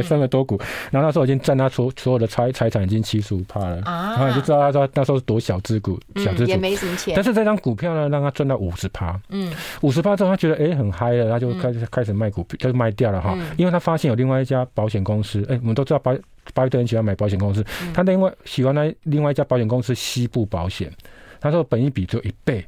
[0.05, 0.59] 三百多股，
[0.91, 7.15] 然后那时候已经占他所所有的财财产已经七十五趴了，然后你就知道他说那时候是多小资股，小资股也没什么钱。
[7.15, 16.13] 但是这张股票呢，让他赚到五十趴，嗯，五十趴之后他觉得哎很嗨了，他就开始开始卖股票，就卖掉了哈，因为他发现有另外一家保险公司，哎，我们都知道巴
[16.53, 20.93] 巴菲特很喜欢买保险公司，他另外喜欢那另外一家保险公司西部保险，
[21.41, 22.65] 他说本一比只有一倍。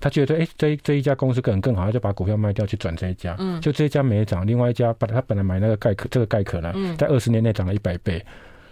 [0.00, 3.34] 他觉得，哎、欸，这这一家公司可能更好，他就把股票卖掉去转这一家。
[3.38, 8.24] 嗯，就这一家没涨，另外一家把他本来买那个盖可，这个盖可呢，在二十年内涨了一百倍。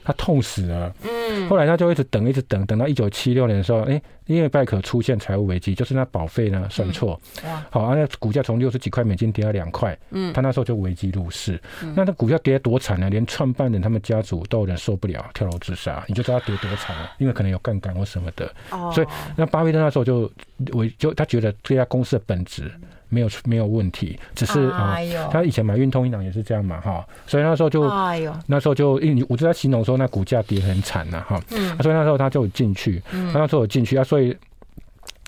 [0.07, 11.61] 他痛死了，嗯，后来他就一直等，一直等，等到一九七六年的时候，哎，因为拜可出现财务危机，就是那保费呢算错，哇，好，那股价从六十几块美金跌到两块，嗯，他那时候就危机入市，
[11.97, 13.11] 那他股票跌得多惨呢？
[13.11, 20.31] 连创办人他们家族都有人受不了，跳楼自杀，你就知道他跌多惨了，因为可能有杠杆或什么的，哦，所以那巴菲特那时候就
[20.73, 22.71] 我，就他觉得这家公司的本质。
[23.09, 27.83] 没有没有问题，只是啊，哎、他以前买运通银行也是这样嘛，哈，所以那时候就，
[28.47, 34.37] 那时候就，因为我就在形容说那股价跌很惨呐，哈，嗯，所以那时候他就进去，他那时候有进去啊，所以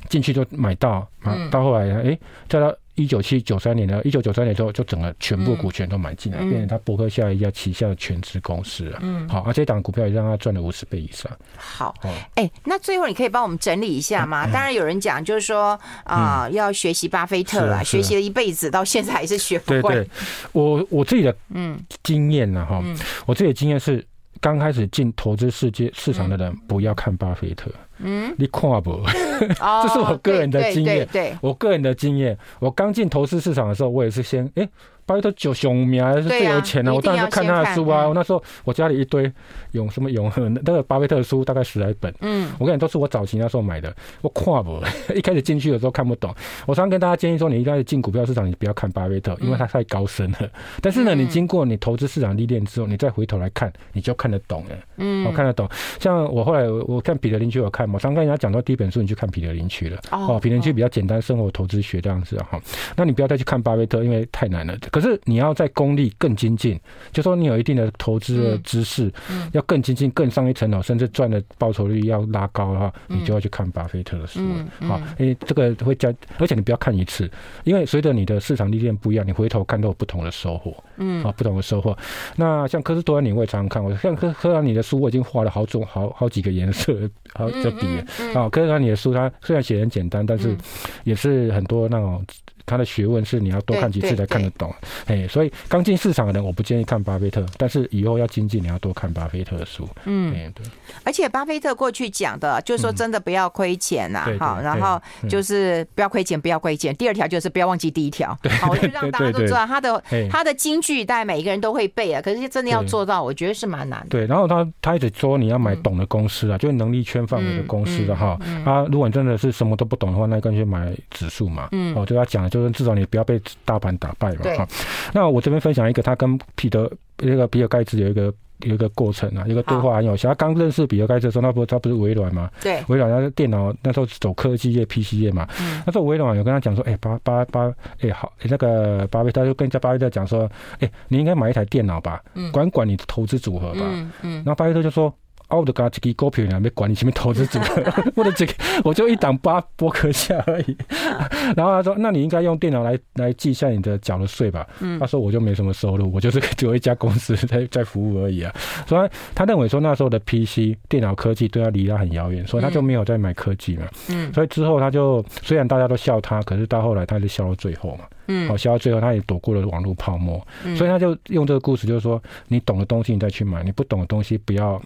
[0.08, 2.18] 进去就买到，啊，到后来，哎，
[2.48, 2.74] 再到。
[2.99, 8.99] 一九七九三年呢，一九九三年之后就整个全部股权都买进来，变成他伯克夏一家旗下的全资公司了。
[9.03, 11.30] 嗯，好，而且这档股票也让他赚了五十倍以上。
[11.57, 11.94] 好，
[12.34, 14.46] 哎，那最后你可以帮我们整理一下吗？
[14.53, 19.82] 当然有人讲就是说啊，要学习巴菲特了，学习了一辈子，到现在还是学不会。
[19.82, 20.11] 对对，
[20.51, 22.82] 我我自己的嗯经验呢哈，
[23.26, 24.05] 我自己的经验是。
[24.41, 27.70] 刚开始进投资世界市场的人，不要看巴菲特。
[27.99, 29.01] 嗯，你看不？
[29.82, 31.07] 这是我个人的经验。
[31.12, 32.36] 对，我个人的经验。
[32.59, 34.62] 我刚进投资市场的时候，我也是先哎。
[34.64, 34.72] 巴
[35.14, 38.06] 菲特九熊名还是最有钱的，我当然是看他的书啊。
[38.06, 39.30] 我那时候我家里一堆
[39.72, 42.12] 永什么永恒那个巴菲特的书，大概十来本。
[42.20, 43.94] 嗯，我跟你都是我早期那时候买的。
[44.22, 44.82] 我看不，
[45.14, 46.34] 一开始进去的时候看不懂。
[46.66, 50.38] 我常跟大家建议说，你一开始进股票市场，你不要看巴菲特，因为他太高深了。
[50.80, 54.76] 但是呢，你经过你投资市场历练之后，你再回头来看，你就看得懂了。
[54.99, 55.68] 嗯，我看得懂。
[55.99, 59.99] 像我后来我看彼得林区，有看嘛常跟人家讲到，第一本书你去看彼得林区了。
[60.11, 62.61] 哦，彼得林区比较简单，生活投资学这样子哈。
[62.96, 64.76] 那你不要再去看巴菲特，因为太难了。
[64.90, 66.78] 可是你要在功力更精进，
[67.12, 74.88] 就说你有一定的投资的知识，嗯要更精进、更上一层楼，甚至赚的报酬率要拉高的话，你就要去看巴菲特的书了。
[74.88, 77.30] 好，因为这个会加，而且你不要看一次，
[77.64, 80.74] 因为随着你的市场历练不一样，你回头看都有不同的收获。
[80.96, 81.96] 嗯，啊，不同的收获。
[82.36, 83.82] 那像科斯多兰尼，我也常常看。
[83.82, 86.99] 我像科科斯多兰尼的书，我已经画了好种好好几个颜色，
[87.34, 87.86] 好这笔。
[88.34, 90.57] 啊，科斯托兰尼的书，它虽然写很简单，但是
[91.05, 92.24] 也是很多那种。
[92.68, 94.72] 他的学问是你要多看几次才看得懂，
[95.06, 99.88] 哎，所以刚进市场的人，我不建议看巴菲特，但是以后要精进，你要多看巴菲特的书。
[100.04, 100.64] 嗯，对。
[101.04, 106.94] 而且巴菲特过去讲的，就是说真的不要亏钱呐，好，然后就是不要亏钱，不要亏钱。
[106.96, 112.20] 第二条就是不要忘记第一条，好，就让大家都知道他的他的金句，大概每一个人都会背啊。
[112.20, 114.06] 可是真的要做到，我觉得是蛮难的。
[114.10, 118.38] 对，然后他他一直说你要买懂的公司啊，就是能力圈范围的公司的哈。
[118.64, 121.68] 啊，如果你真的是什么都不懂的话，那干脆买指数嘛。
[121.72, 122.57] 嗯，哦，就他讲的就。
[122.72, 124.42] 至少你不要被大盘打败嘛。
[124.56, 124.68] 哈，
[125.12, 130.26] 那我这边分享一个，他跟彼得那个比尔盖茨有一个有一个过程啊，一个对话很有趣。
[130.26, 132.50] 他刚认识比尔盖茨的时候，那不他不是微软吗？
[132.61, 135.46] 对，微软他的电脑那时候走科技业、PC 业嘛。
[135.61, 135.82] 嗯。
[135.86, 140.50] 那时候微软有跟他讲说，哎，巴巴巴，哎好，那个巴菲特就跟人家巴菲特讲说，
[140.80, 143.80] 哎，你应该买一台电脑吧，管管你的投资组合吧。
[143.82, 144.34] 嗯嗯。
[144.36, 145.12] 然后巴菲特就说。
[145.57, 146.61] 我的嘎几个股票呢？
[146.61, 147.82] 没管你什么投资组合，
[148.14, 148.53] 我的这个
[148.84, 150.76] 我就一档八波克下而已。
[151.57, 154.66] 然后他说：“那你应该用电脑来来记下你的缴的税吧。”
[155.01, 158.55] 他说：“我就没什么收入，我就是只有一家公司 在在服务而已啊。”
[158.86, 163.88] 所以他认为说那时候的 PC 电脑科技对他离他很遥远，所以他就没有再买科技嘛。
[164.11, 164.32] 嗯。
[164.34, 168.05] 所以之后他就虽然大家都笑他，可是到后来他就笑到最后嘛。
[168.26, 168.46] 嗯。
[168.49, 170.46] 好，笑到最后他也躲过了网络泡沫。
[170.76, 174.80] 所以他就用这个故事，就是说你懂的东西你再去买，你不懂的东西不要。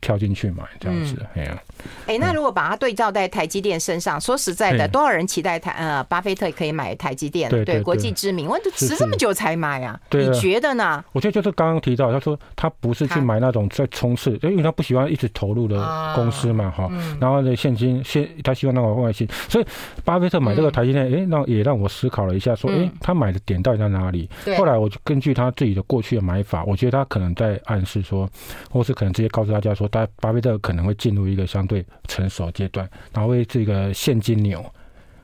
[0.00, 1.62] 跳进去买这样子，哎呀，
[2.06, 7.50] 哎，那如果把它对照在台积电身上，说实在的，多少人期待台呃，巴菲特可以买台积电？
[7.50, 9.98] 对，国际知名，我都迟这么久才买啊？
[10.10, 11.04] 你觉得呢？
[11.12, 16.88] 我觉得就是刚刚提到，他说他不是去买那种在冲刺，因为他不喜欢一直投入的公司嘛，哈，
[17.20, 19.66] 然后呢，现金现他希望那个外息，所以
[20.04, 24.28] 巴菲特买这个台积电，哎，让也让我思考了一下，说，哎，他买的点到底在哪里？
[24.56, 28.28] 后来我就根据他自己的过去的买法，我觉得他可能在暗示说，
[28.70, 29.88] 或是可能直接告诉大家说。
[30.04, 34.64] 巴巴菲特可能会进入一个相对成熟阶段，然后为这个现金流。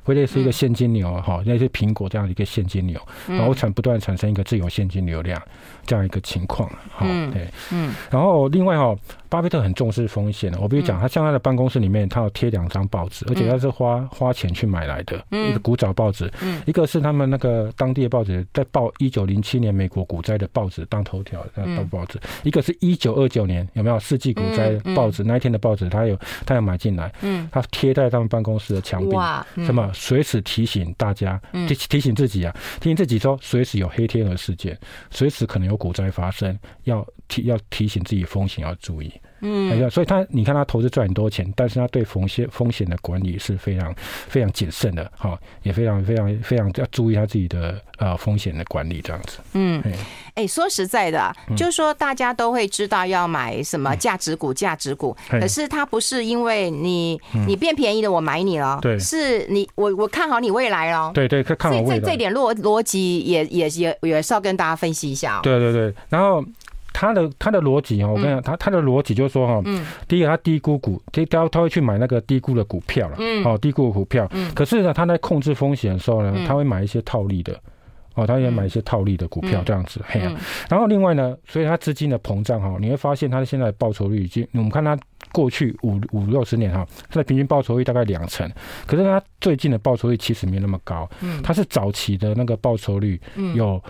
[0.05, 5.41] 会类似一个现金流哈，类似苹果这样的一个现金流，然后产不断产生一个自由现金流量
[5.87, 8.95] 这样一个情况哈，对，嗯，然后另外哈，
[9.29, 16.31] 巴菲特很重视风险的，我比如讲，他像他的办公室里面，他有贴两张报纸，而且他是花花钱去买来的，一个古早报纸，
[16.67, 29.17] 一个是他们那个当地的报纸，在报一九零七年美国股灾的报纸当头条的报纸，一个是一九二九年有没有世纪股灾报纸那一天的报纸，他有他有买进来，嗯，他贴在他们办公室的墙壁，
[29.65, 29.91] 什么？
[29.95, 34.79] 随时提醒大家，提提醒自己啊，提醒自己说，随时有黑天鹅事件，
[35.11, 39.11] 随时可能有股灾发生，要提要提醒自己风险要注意。
[39.45, 43.95] 嗯，所以他你看他投资赚很多钱，但是他对风险风险的管理是非常
[44.29, 49.39] 非常谨慎的，哈，也非常非常非常要注意他自己的呃风险的管理这样子。
[49.55, 49.83] 嗯，
[50.35, 61.99] 哎，说实在的，就是说大家都会知道要买什么价值股，价值股，可是他不是因为你你变便宜了我买你了，对，是你我我看好你未来了，对对，看好未来。
[61.99, 65.41] 这这点逻逻辑也也也也是要跟大家分析一下。
[65.43, 66.45] 对对对，然后。
[66.93, 69.63] 他的他的逻辑哦，我跟你讲，他他的逻辑就是说哈，
[70.07, 77.59] 第一个他低估股，他他他会去买那个低估的股票了，哦，低估的股票，可是呢，他在控制风险的时候呢，他会买一些套利的，
[78.15, 80.21] 哦，他也买一些套利的股票这样子，嘿，
[80.69, 84.99] 然后另外呢，所以他资金的膨胀哈，你会发现他现在的报酬率已经，我们看他。
[85.31, 88.47] 过去五五六十年哈，他的平均报酬率大概两成，
[88.85, 91.09] 可是他最近的报酬率其实没那么高。
[91.23, 93.19] 嗯，它是早期的那个报酬率
[93.55, 93.83] 有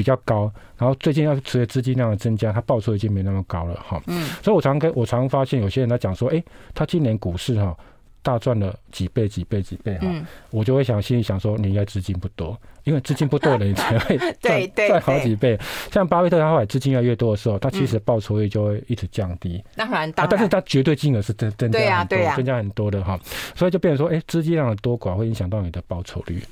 [0.00, 4.02] 比较高，然后最近要是随着资金量的增加，它报酬已经没那么高了哈。
[4.06, 6.42] 嗯，所以我常跟我常发现有些人他讲说，哎，
[6.74, 7.76] 他今年股市哈。
[8.22, 15.58] 大赚了几倍几倍几倍哈，嗯、我就会想心里想说，你应该资金不多，因为资金不多的人才会 赚赚好几倍。
[15.90, 19.64] 像巴菲特他后来资金越来越多的时候，他其实报酬率就会一直降低。
[19.74, 23.18] 当然，当然，但是他绝对金额是增增加很多，增加很多的哈，
[23.54, 26.44] 所以就变成说，哎，资金量的多寡会影响到你的报酬率。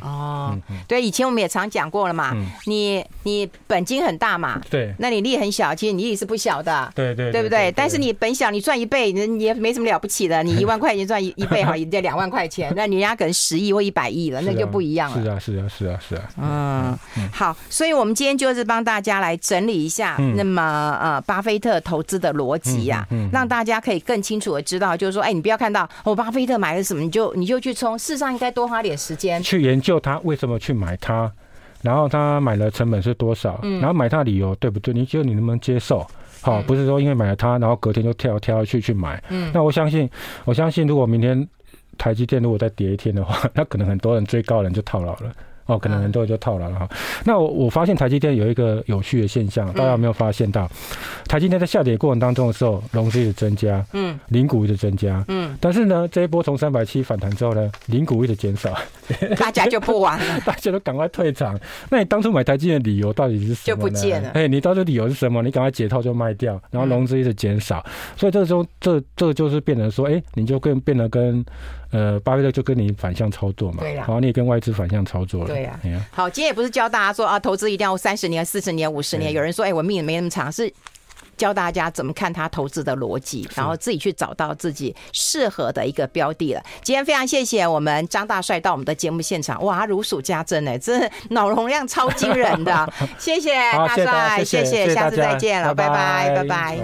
[0.00, 0.56] 哦，
[0.86, 2.34] 对，以前我们也常讲过了嘛，
[2.66, 7.72] 你你本金很大嘛，对，那你利很小，其实你利是不小的，对对，对不对？
[7.72, 15.22] 但是你本小，你赚一倍，你也没什么了不起的，你 一万块钱赚一一倍好，也得两万块钱，那人家可能十亿或一百亿了，那就不一样了。
[15.22, 16.28] 是啊，是啊，是啊，是啊。
[16.38, 16.98] 嗯，
[17.32, 31.30] 好，所以我们今天就是帮大家来整理一下，那么呃，巴菲特投资的逻辑呀，让大家可以更清楚的知道，就是说，哎，你不要看到哦，巴菲特买了什么，你就你就去冲，事实上应该多花点时间去研究他为什么去买它，
[31.82, 34.92] 然后他买的成本是多少，然后买它理由对不对？
[34.92, 36.06] 你觉得你能不能接受？
[36.42, 39.22] 好，不是说因为买了它，然后隔天就跳跳下去去买。
[39.52, 40.08] 那我相信，
[40.44, 41.46] 我相信如果明天
[41.96, 45.32] 台积电如果再跌一天的话，那可能很多人追高的人就套牢了。
[45.70, 46.88] 哦，可能很多人就套牢了哈。
[47.24, 50.68] 那我我发现台积电有一个有趣的现象，大家有没有发现到？
[51.28, 55.56] 台积电在下跌过程当中的时候，融资一直增加，嗯，零股一直增加，嗯。
[55.60, 58.76] 但是呢，这一波从三百七反弹之后呢，零股一直减少，
[59.38, 61.56] 大家就不玩了， 大家都赶快退场。
[61.88, 63.76] 那你当初买台积电的理由到底是什么？
[63.76, 64.30] 就不见了。
[64.30, 65.40] 哎，你当初理由是什么？
[65.42, 67.84] 你赶快解套就卖掉，然后融资一直减少，
[68.16, 71.44] 所以这时候这这就是变成说，哎，你就更变得跟。
[71.90, 75.78] 呃，巴菲特就跟你反向操作嘛，对呀，好，你也跟外资反向操作了，对呀，
[76.12, 79.32] 好，今天也不是教大家说啊，投资一定要三十年、四十年、五十年。
[79.32, 80.72] 有人说，哎，我命没那么长，是
[81.36, 86.62] 教大家怎么看他投资的逻辑，然后自己去找到自己适合的一个标的了。
[86.82, 96.80] 今天非常谢谢我们张大帅到我们的节目现场，哇，他如数家珍哎，真的脑容量超惊人的， 谢谢大帅，谢谢，下次再见了，拜拜，拜拜。